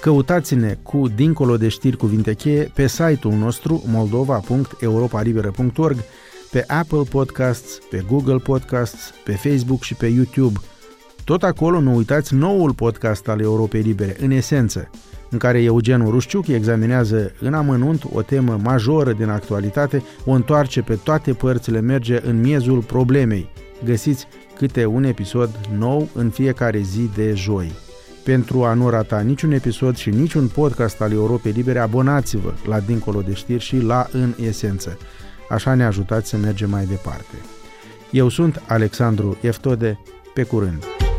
Căutați-ne 0.00 0.78
cu 0.82 1.08
Dincolo 1.08 1.56
de 1.56 1.68
știri 1.68 1.96
cuvinte 1.96 2.34
cheie 2.34 2.70
pe 2.74 2.86
site-ul 2.86 3.34
nostru 3.34 3.82
moldova.europalibera.org, 3.86 5.96
pe 6.50 6.64
Apple 6.66 7.02
Podcasts, 7.10 7.78
pe 7.90 8.04
Google 8.08 8.38
Podcasts, 8.38 9.12
pe 9.24 9.32
Facebook 9.32 9.82
și 9.82 9.94
pe 9.94 10.06
YouTube. 10.06 10.60
Tot 11.24 11.42
acolo 11.42 11.80
nu 11.80 11.96
uitați 11.96 12.34
noul 12.34 12.72
podcast 12.72 13.28
al 13.28 13.40
Europei 13.40 13.80
Libere, 13.80 14.16
în 14.20 14.30
esență– 14.30 14.90
în 15.30 15.38
care 15.38 15.62
Eugen 15.62 16.00
Urușciuc 16.00 16.46
examinează 16.46 17.32
în 17.40 17.54
amănunt 17.54 18.02
o 18.12 18.22
temă 18.22 18.58
majoră 18.62 19.12
din 19.12 19.28
actualitate, 19.28 20.02
o 20.24 20.30
întoarce 20.30 20.82
pe 20.82 20.94
toate 20.94 21.32
părțile, 21.32 21.80
merge 21.80 22.20
în 22.24 22.40
miezul 22.40 22.82
problemei. 22.82 23.48
Găsiți 23.84 24.26
câte 24.56 24.86
un 24.86 25.04
episod 25.04 25.50
nou 25.78 26.08
în 26.14 26.30
fiecare 26.30 26.80
zi 26.80 27.10
de 27.14 27.32
joi. 27.34 27.72
Pentru 28.24 28.64
a 28.64 28.74
nu 28.74 28.88
rata 28.88 29.20
niciun 29.20 29.52
episod 29.52 29.96
și 29.96 30.10
niciun 30.10 30.46
podcast 30.46 31.00
al 31.00 31.12
Europei 31.12 31.52
Libere, 31.52 31.78
abonați-vă 31.78 32.52
la 32.66 32.80
Dincolo 32.80 33.20
de 33.20 33.32
Știri 33.32 33.62
și 33.62 33.76
la 33.76 34.06
În 34.12 34.34
Esență. 34.46 34.98
Așa 35.48 35.74
ne 35.74 35.84
ajutați 35.84 36.28
să 36.28 36.36
mergem 36.36 36.70
mai 36.70 36.84
departe. 36.84 37.34
Eu 38.10 38.28
sunt 38.28 38.62
Alexandru 38.66 39.38
Eftode, 39.40 39.98
pe 40.34 40.42
curând! 40.42 41.09